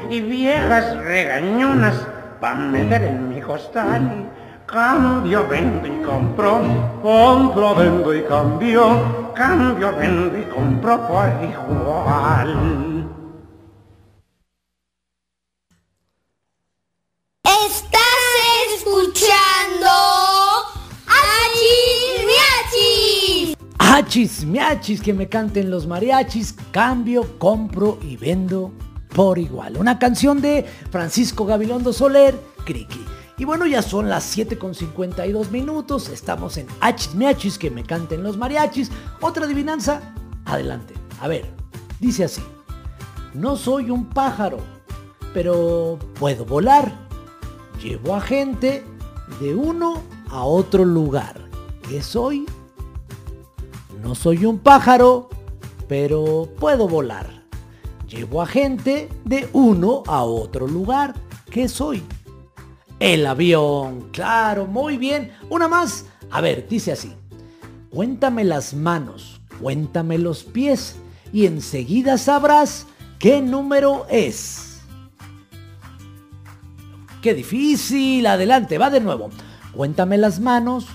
[0.09, 2.07] y viejas regañonas,
[2.39, 4.29] pa' meter en mi costal.
[4.65, 6.61] Cambio, vendo y compro,
[7.01, 13.01] compro, vendo y cambio, cambio, vendo y compro por igual.
[17.43, 18.85] Estás
[19.21, 19.87] escuchando
[21.37, 22.25] Achis
[23.77, 28.71] Achis, miachis, que me canten los mariachis, cambio, compro y vendo
[29.13, 29.77] por igual.
[29.77, 33.05] Una canción de Francisco Gabilondo Soler, Criqui.
[33.37, 36.09] Y bueno, ya son las 7 con 52 minutos.
[36.09, 38.89] Estamos en Achis Miachis, que me canten los mariachis.
[39.19, 40.13] Otra adivinanza,
[40.45, 40.93] adelante.
[41.19, 41.51] A ver,
[41.99, 42.41] dice así.
[43.33, 44.59] No soy un pájaro,
[45.33, 46.91] pero puedo volar.
[47.81, 48.83] Llevo a gente
[49.39, 51.41] de uno a otro lugar.
[51.87, 52.45] ¿Qué soy?
[54.01, 55.29] No soy un pájaro,
[55.87, 57.43] pero puedo volar.
[58.07, 61.13] Llevo a gente de uno a otro lugar.
[61.49, 62.03] ¿Qué soy?
[62.99, 65.31] El avión, claro, muy bien.
[65.49, 66.05] Una más.
[66.29, 67.13] A ver, dice así.
[67.89, 70.95] Cuéntame las manos, cuéntame los pies
[71.33, 72.87] y enseguida sabrás
[73.19, 74.70] qué número es.
[77.21, 78.25] Qué difícil.
[78.25, 79.29] Adelante, va de nuevo.
[79.73, 80.87] Cuéntame las manos,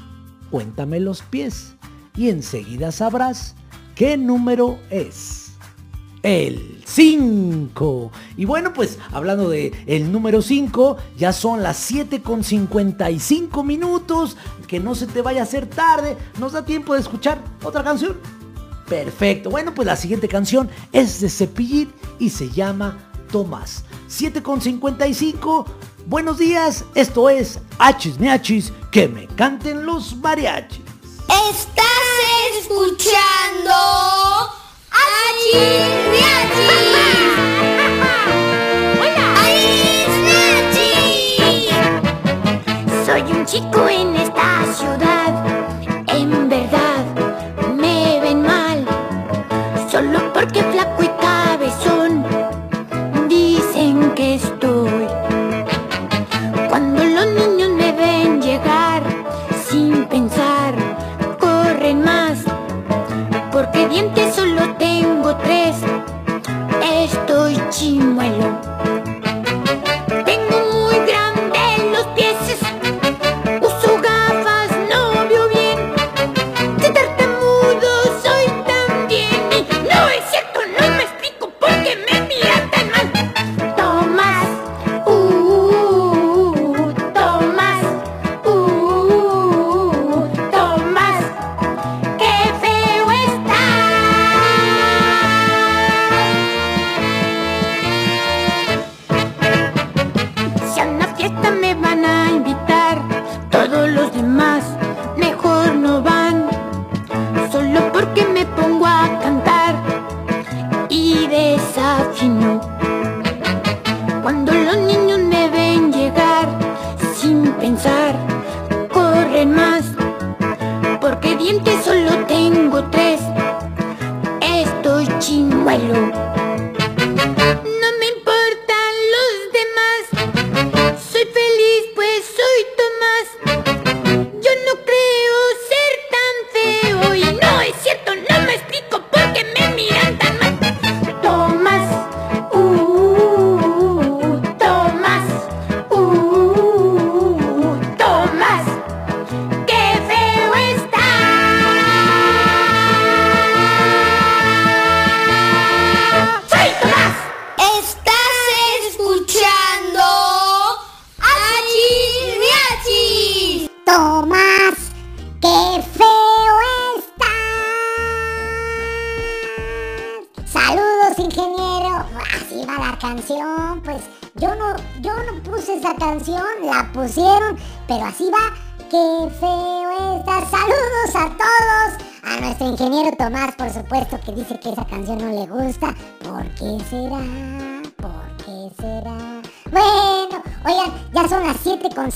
[0.51, 1.74] cuéntame los pies.
[2.16, 3.55] Y enseguida sabrás
[3.94, 5.44] qué número es.
[6.23, 8.11] El 5.
[8.36, 14.36] Y bueno, pues hablando de el número 5, ya son las 7 con 55 minutos.
[14.66, 16.16] Que no se te vaya a hacer tarde.
[16.40, 18.16] Nos da tiempo de escuchar otra canción.
[18.89, 19.51] Perfecto.
[19.51, 23.85] Bueno, pues la siguiente canción es de Cepillín y se llama Tomás.
[24.09, 25.66] 7 con 55.
[26.07, 26.85] Buenos días.
[26.94, 28.73] Esto es Hachis Miachis.
[28.90, 30.81] Que me canten los mariachis.
[31.28, 33.73] Estás escuchando
[35.53, 37.65] Soy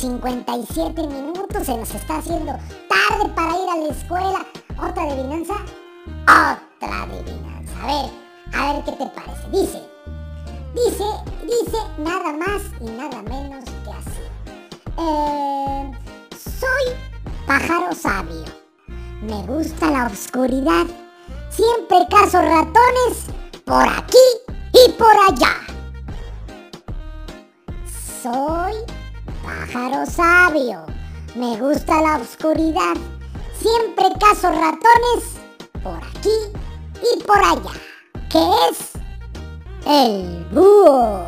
[0.00, 2.52] 57 minutos, se nos está haciendo
[2.88, 4.46] tarde para ir a la escuela.
[4.78, 5.56] ¿Otra adivinanza?
[6.22, 7.82] Otra adivinanza.
[7.82, 8.10] A ver,
[8.54, 9.50] a ver qué te parece.
[9.50, 9.82] Dice,
[10.74, 11.04] dice,
[11.42, 14.22] dice nada más y nada menos que así.
[14.96, 15.92] Eh,
[16.34, 16.96] soy
[17.46, 18.44] pájaro sabio.
[19.20, 20.86] Me gusta la oscuridad.
[21.50, 23.26] Siempre cazo ratones
[23.66, 24.16] por aquí
[24.72, 25.56] y por allá.
[28.22, 28.99] Soy
[29.50, 30.84] pájaro sabio.
[31.34, 32.94] Me gusta la oscuridad.
[33.58, 35.24] Siempre cazo ratones
[35.82, 36.38] por aquí
[37.02, 37.72] y por allá.
[38.30, 38.90] ¿Qué es?
[39.86, 41.26] El búho.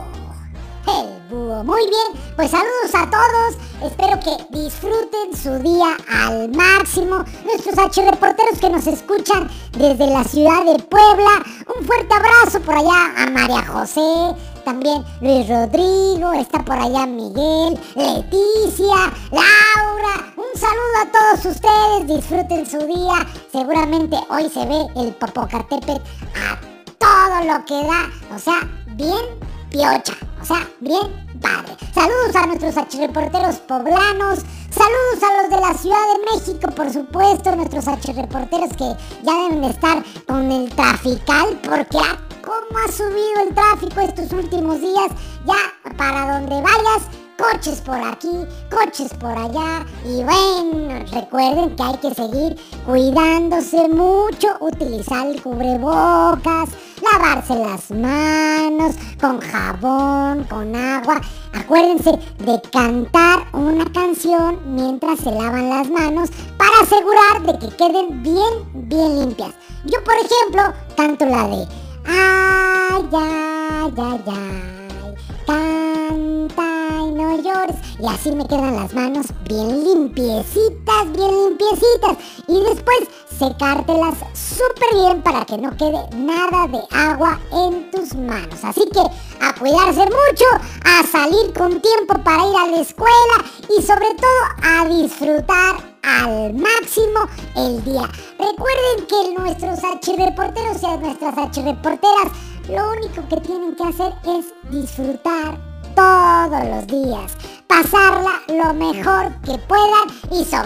[0.86, 1.64] El búho.
[1.64, 3.90] Muy bien, pues saludos a todos.
[3.90, 7.24] Espero que disfruten su día al máximo.
[7.44, 11.44] Nuestros archireporteros que nos escuchan desde la ciudad de Puebla.
[11.76, 14.36] Un fuerte abrazo por allá a María José.
[14.64, 20.32] También Luis Rodrigo, está por allá Miguel, Leticia, Laura.
[20.36, 23.26] Un saludo a todos ustedes, disfruten su día.
[23.50, 26.00] Seguramente hoy se ve el Popocatépetl
[26.34, 26.58] a
[26.98, 28.34] todo lo que da.
[28.34, 28.60] O sea,
[28.94, 30.14] bien piocha.
[30.40, 31.76] O sea, bien padre.
[31.94, 34.40] Saludos a nuestros archireporteros poblanos.
[34.70, 37.54] Saludos a los de la Ciudad de México, por supuesto.
[37.56, 41.60] Nuestros archireporteros que ya deben de estar con el trafical.
[41.62, 45.10] Porque ah, cómo ha subido el tráfico estos últimos días.
[45.46, 47.08] Ya para donde vayas,
[47.38, 49.84] coches por aquí, coches por allá.
[50.04, 56.70] Y bueno, recuerden que hay que seguir cuidándose mucho, utilizar el cubrebocas,
[57.00, 61.20] lavarse las manos con jabón, con agua.
[61.54, 68.22] Acuérdense de cantar una canción mientras se lavan las manos para asegurar de que queden
[68.22, 69.54] bien, bien limpias.
[69.84, 70.62] Yo, por ejemplo,
[70.96, 75.14] canto la de Ay, ay, ay, ay,
[75.46, 77.76] canta y no llores.
[77.98, 82.16] Y así me quedan las manos bien limpiecitas, bien limpiecitas.
[82.48, 83.00] Y después
[83.42, 88.62] secártelas súper bien para que no quede nada de agua en tus manos.
[88.62, 90.44] Así que a cuidarse mucho,
[90.84, 93.36] a salir con tiempo para ir a la escuela
[93.76, 97.20] y sobre todo a disfrutar al máximo
[97.56, 98.08] el día.
[98.38, 102.32] Recuerden que nuestros archirreporteros y nuestras archirreporteras
[102.68, 105.58] lo único que tienen que hacer es disfrutar
[105.96, 107.32] todos los días,
[107.66, 110.60] pasarla lo mejor que puedan y sobre